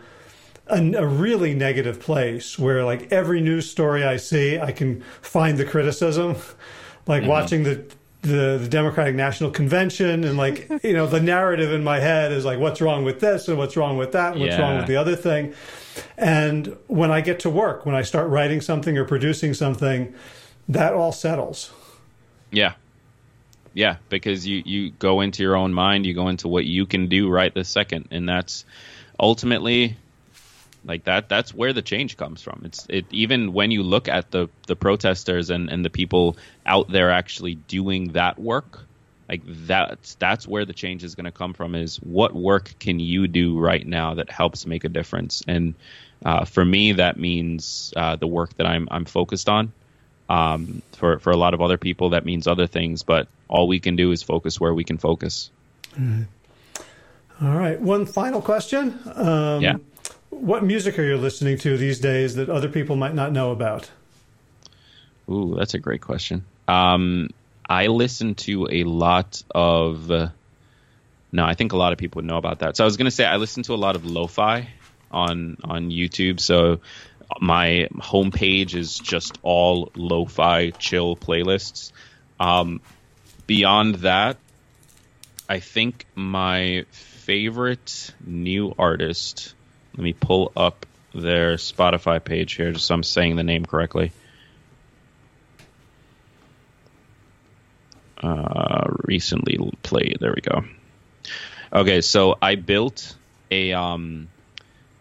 [0.68, 5.58] a, a, really negative place where like every news story I see, I can find
[5.58, 6.36] the criticism.
[7.08, 7.30] like mm-hmm.
[7.30, 7.86] watching the,
[8.22, 12.46] the the Democratic National Convention and like you know the narrative in my head is
[12.46, 14.62] like what's wrong with this and what's wrong with that and what's yeah.
[14.62, 15.54] wrong with the other thing.
[16.18, 20.14] And when I get to work, when I start writing something or producing something,
[20.70, 21.72] that all settles.
[22.52, 22.74] Yeah.
[23.74, 27.08] Yeah, because you you go into your own mind, you go into what you can
[27.08, 28.66] do right this second, and that's
[29.18, 29.96] ultimately
[30.84, 34.32] like that that's where the change comes from it's it even when you look at
[34.32, 36.36] the the protesters and and the people
[36.66, 38.80] out there actually doing that work
[39.32, 43.00] like that's that's where the change is going to come from is what work can
[43.00, 45.42] you do right now that helps make a difference?
[45.48, 45.74] And
[46.24, 49.72] uh, for me that means uh, the work that I'm I'm focused on.
[50.30, 53.82] Um, for for a lot of other people that means other things but all we
[53.82, 55.50] can do is focus where we can focus.
[55.94, 56.24] Mm-hmm.
[57.46, 59.00] all right one final question.
[59.16, 59.78] Um, yeah.
[60.30, 63.90] what music are you listening to these days that other people might not know about?
[65.30, 66.44] Ooh, that's a great question.
[66.68, 67.30] Um,
[67.72, 70.12] I listen to a lot of.
[70.12, 70.30] Uh,
[71.32, 72.76] no, I think a lot of people would know about that.
[72.76, 74.68] So I was going to say I listen to a lot of lo-fi
[75.10, 76.42] on on YouTube.
[76.42, 76.82] So
[77.40, 81.94] my homepage is just all lo-fi chill playlists.
[82.42, 82.82] Um,
[83.48, 84.36] beyond that,
[85.48, 89.54] I think my favorite new artist.
[89.96, 90.86] Let me pull up
[91.16, 94.12] their Spotify page here, just so I'm saying the name correctly.
[98.22, 100.18] Uh, recently played.
[100.20, 100.64] There we go.
[101.74, 103.16] Okay, so I built
[103.50, 104.30] a um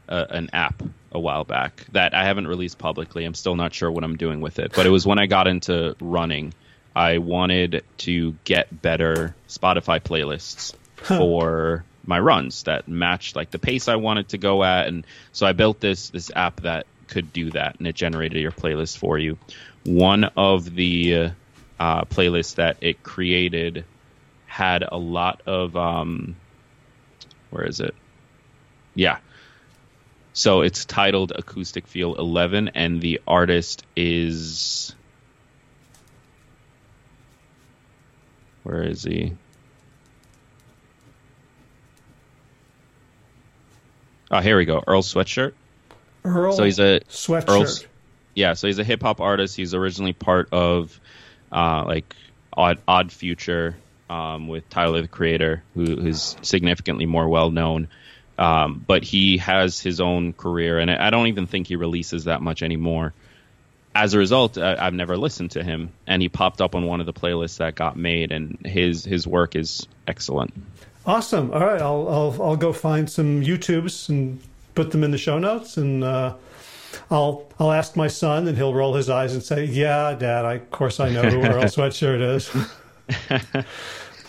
[0.09, 0.83] an app
[1.13, 3.25] a while back that I haven't released publicly.
[3.25, 5.47] I'm still not sure what I'm doing with it, but it was when I got
[5.47, 6.53] into running.
[6.95, 13.87] I wanted to get better Spotify playlists for my runs that matched like the pace
[13.87, 17.51] I wanted to go at, and so I built this this app that could do
[17.51, 19.39] that, and it generated your playlist for you.
[19.85, 21.31] One of the
[21.81, 23.86] uh, playlist that it created
[24.47, 26.36] had a lot of um,
[27.48, 27.94] where is it?
[28.94, 29.19] Yeah.
[30.35, 34.94] So it's titled Acoustic Feel 11, and the artist is.
[38.62, 39.32] Where is he?
[44.31, 44.82] Oh, here we go.
[44.86, 45.55] Earl Sweatshirt.
[46.24, 46.52] Earl.
[46.52, 47.48] So he's a sweatshirt.
[47.48, 47.90] Earl,
[48.35, 49.57] yeah, so he's a hip hop artist.
[49.57, 51.01] He's originally part of
[51.52, 52.14] uh, like
[52.52, 53.77] Odd, Odd Future
[54.09, 57.89] um, with Tyler the Creator, who is significantly more well known.
[58.39, 62.40] Um, but he has his own career, and I don't even think he releases that
[62.40, 63.12] much anymore.
[63.94, 67.01] As a result, I, I've never listened to him, and he popped up on one
[67.01, 70.55] of the playlists that got made, and his his work is excellent.
[71.05, 71.52] Awesome.
[71.52, 74.40] All right, I'll I'll, I'll go find some YouTubes and
[74.74, 76.35] put them in the show notes, and uh,
[77.11, 80.55] I'll I'll ask my son, and he'll roll his eyes and say, "Yeah, Dad, I,
[80.55, 83.65] of course I know who Earl Sweatshirt is."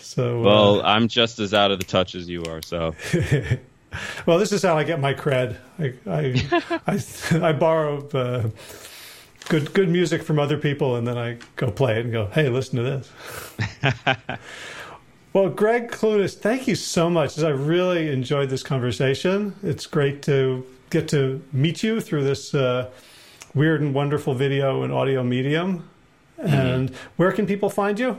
[0.00, 2.62] so, well, uh, I'm just as out of the touch as you are.
[2.62, 2.94] So,
[4.26, 5.56] well, this is how I get my cred.
[5.78, 8.50] I I I, I borrow uh,
[9.48, 12.48] good good music from other people, and then I go play it and go, "Hey,
[12.48, 13.10] listen to this."
[15.32, 17.38] Well, Gregg Clunis, thank you so much.
[17.38, 19.54] I really enjoyed this conversation.
[19.62, 22.90] It's great to get to meet you through this uh,
[23.54, 25.88] weird and wonderful video and audio medium.
[26.38, 26.54] Mm-hmm.
[26.54, 28.18] And where can people find you?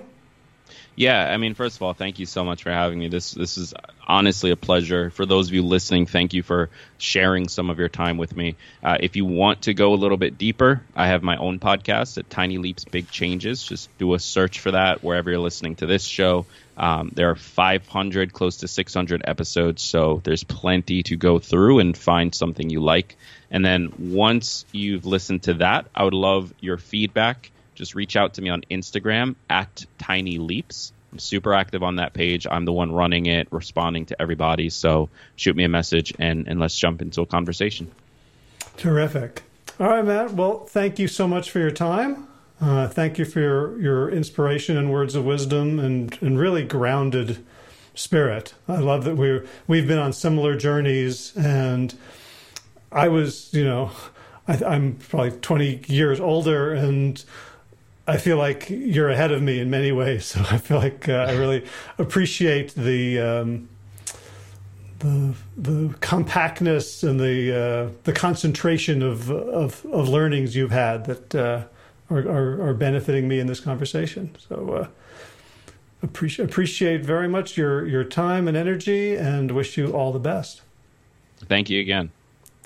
[0.96, 3.08] Yeah, I mean, first of all, thank you so much for having me.
[3.08, 3.74] This this is
[4.08, 5.10] honestly a pleasure.
[5.10, 6.70] For those of you listening, thank you for
[7.00, 8.56] sharing some of your time with me.
[8.84, 12.20] Uh, if you want to go a little bit deeper, I have my own podcast
[12.20, 13.64] at Tiny Leaps Big Changes.
[13.64, 16.46] Just do a search for that wherever you're listening to this show.
[16.76, 21.96] Um, there are 500, close to 600 episodes, so there's plenty to go through and
[21.96, 23.16] find something you like.
[23.52, 28.36] And then once you've listened to that, I would love your feedback just reach out
[28.36, 30.94] to me on Instagram at Tiny Leaps.
[31.12, 32.48] I'm super active on that page.
[32.50, 34.70] I'm the one running it, responding to everybody.
[34.70, 37.92] So shoot me a message and, and let's jump into a conversation.
[38.78, 39.44] Terrific.
[39.80, 40.34] All right, Matt.
[40.34, 42.28] Well, thank you so much for your time.
[42.64, 47.44] Uh, thank you for your, your inspiration and words of wisdom and, and really grounded
[47.94, 48.54] spirit.
[48.70, 51.94] I love that we're, we've been on similar journeys and
[52.90, 53.92] I was, you know,
[54.48, 57.22] I, I'm probably 20 years older and
[58.08, 60.26] I feel like you're ahead of me in many ways.
[60.34, 61.66] So I feel like uh, I really
[61.98, 63.68] appreciate the um,
[65.00, 71.36] the the compactness and the uh, the concentration of, of, of learnings you've had that
[71.36, 71.64] uh,
[72.10, 74.36] are, are, are benefiting me in this conversation.
[74.48, 74.88] So uh,
[76.02, 80.62] appreciate appreciate very much your your time and energy, and wish you all the best.
[81.48, 82.12] Thank you again.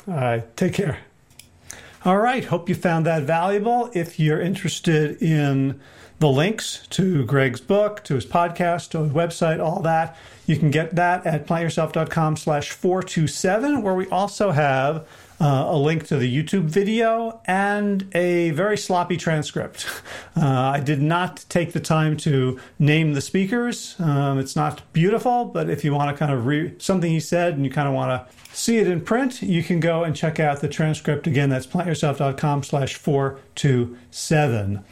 [0.08, 1.00] All right, take care.
[2.06, 2.46] All right.
[2.46, 3.90] Hope you found that valuable.
[3.94, 5.80] If you're interested in
[6.20, 10.16] the links to Gregg's book, to his podcast, to his website, all that.
[10.46, 15.08] You can get that at plantyourself.com slash 427, where we also have
[15.40, 19.86] uh, a link to the YouTube video and a very sloppy transcript.
[20.38, 23.96] Uh, I did not take the time to name the speakers.
[24.00, 27.54] Um, it's not beautiful, but if you want to kind of read something he said
[27.54, 30.40] and you kind of want to see it in print, you can go and check
[30.40, 31.26] out the transcript.
[31.26, 34.84] Again, that's plantyourself.com slash 427.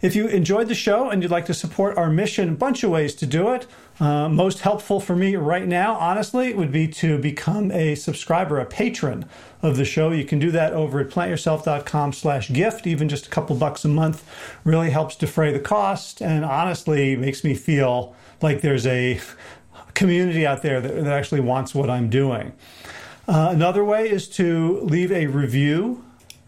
[0.00, 2.90] If you enjoyed the show and you'd like to support our mission, a bunch of
[2.90, 3.66] ways to do it.
[4.00, 8.64] Uh, most helpful for me right now, honestly, would be to become a subscriber, a
[8.64, 9.24] patron
[9.60, 10.12] of the show.
[10.12, 12.86] You can do that over at plantyourself.com slash gift.
[12.86, 14.24] Even just a couple bucks a month
[14.62, 19.20] really helps defray the cost and honestly makes me feel like there's a
[19.94, 22.52] community out there that, that actually wants what I'm doing.
[23.26, 26.04] Uh, another way is to leave a review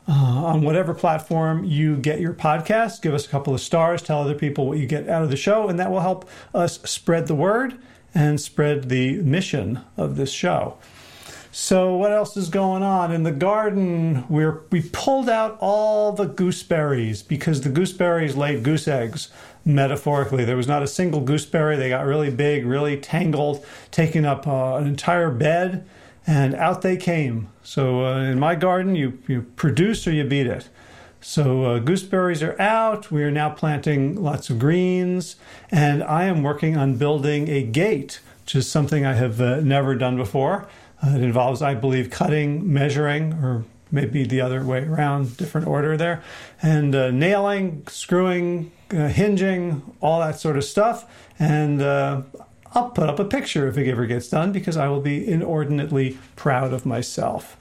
[0.09, 3.02] uh, on whatever platform you get your podcast.
[3.02, 5.36] Give us a couple of stars, tell other people what you get out of the
[5.36, 7.78] show, and that will help us spread the word
[8.14, 10.78] and spread the mission of this show.
[11.52, 14.24] So what else is going on in the garden?
[14.28, 19.31] We're we pulled out all the gooseberries because the gooseberries laid goose eggs.
[19.64, 21.77] Metaphorically, there was not a single gooseberry.
[21.77, 25.85] They got really big, really tangled, taking up uh, an entire bed
[26.31, 27.48] and out they came.
[27.65, 30.69] So uh, in my garden, you, you produce or you beat it.
[31.20, 33.11] So uh, gooseberries are out.
[33.11, 35.35] We are now planting lots of greens,
[35.73, 39.97] and I am working on building a gate, which is something I have uh, never
[39.97, 40.69] done before.
[41.02, 45.97] Uh, it involves, I believe, cutting, measuring, or maybe the other way around, different order
[45.97, 46.23] there,
[46.62, 51.07] and uh, nailing, screwing, uh, hinging, all that sort of stuff.
[51.40, 51.82] And
[52.73, 56.19] I'll put up a picture if it ever gets done because I will be inordinately
[56.37, 57.57] proud of myself.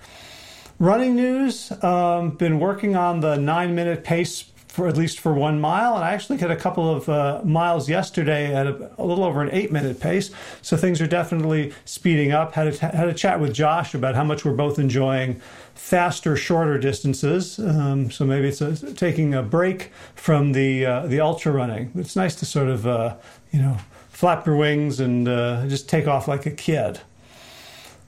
[0.77, 5.60] Running news, um, been working on the nine minute pace for at least for one
[5.60, 9.26] mile, and I actually hit a couple of uh, miles yesterday at a, a, little
[9.26, 10.31] over an eight minute pace.
[10.61, 12.53] So things are definitely speeding up.
[12.53, 15.41] Had a, had a chat with Josh about how much we're both enjoying
[15.73, 17.57] faster, shorter distances.
[17.57, 21.91] Um, so maybe it's a, taking a break from the uh, the ultra running.
[21.95, 23.15] It's nice to sort of uh,
[23.52, 23.80] you know
[24.19, 26.99] flap your wings and uh, just take off like a kid.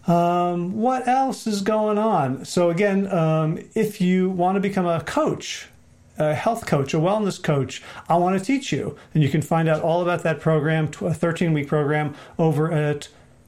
[0.07, 2.43] Um, what else is going on?
[2.43, 5.69] So, again, um, if you want to become a coach,
[6.17, 8.97] a health coach, a wellness coach, I want to teach you.
[9.13, 13.07] And you can find out all about that program, a 13 week program, over at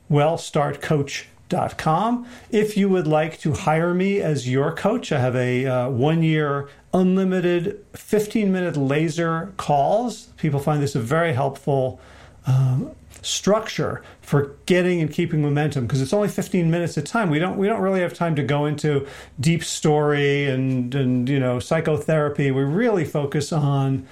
[0.10, 2.27] wellstartcoach.com.
[2.49, 6.23] If you would like to hire me as your coach, I have a uh, one
[6.23, 10.27] year unlimited 15 minute laser calls.
[10.38, 11.99] People find this a very helpful
[12.45, 12.91] um,
[13.22, 17.30] structure for getting and keeping momentum because it's only 15 minutes a time.
[17.30, 19.07] We don't we don't really have time to go into
[19.40, 22.52] deep story and and you know psychotherapy.
[22.52, 24.06] We really focus on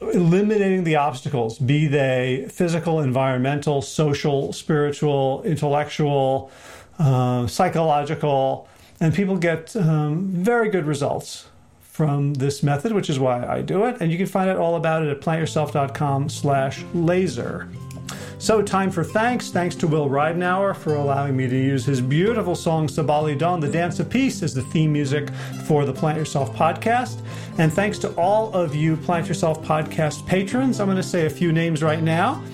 [0.00, 6.50] eliminating the obstacles be they physical environmental social spiritual intellectual
[6.98, 8.68] uh, psychological
[9.00, 11.46] and people get um, very good results
[11.96, 13.96] from this method, which is why I do it.
[14.00, 17.70] And you can find out all about it at plantyourself.com slash laser.
[18.38, 19.48] So, time for thanks.
[19.50, 23.70] Thanks to Will Ridenour for allowing me to use his beautiful song Sabali Dawn, The
[23.70, 25.30] Dance of Peace, as the theme music
[25.64, 27.22] for the Plant Yourself podcast.
[27.56, 30.80] And thanks to all of you Plant Yourself podcast patrons.
[30.80, 32.44] I'm going to say a few names right now.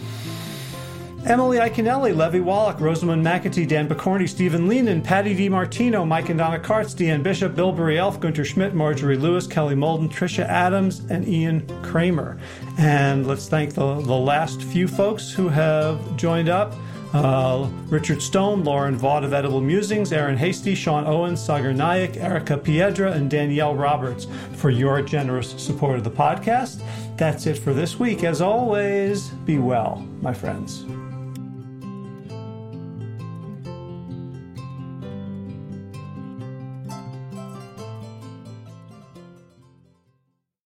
[1.24, 6.58] Emily Iaconelli, Levy Wallach, Rosamund McAtee, Dan Picorni, Stephen Leenan, Patty DiMartino, Mike and Donna
[6.58, 11.64] Kartz, Deanne Bishop, Billbury Elf, Gunter Schmidt, Marjorie Lewis, Kelly Molden, Tricia Adams, and Ian
[11.82, 12.38] Kramer.
[12.76, 16.74] And let's thank the, the last few folks who have joined up.
[17.14, 22.56] Uh, Richard Stone, Lauren Vaught of Edible Musings, Aaron Hasty, Sean Owens, Sagar Nayak, Erica
[22.56, 26.82] Piedra, and Danielle Roberts for your generous support of the podcast.
[27.16, 28.24] That's it for this week.
[28.24, 30.84] As always, be well, my friends.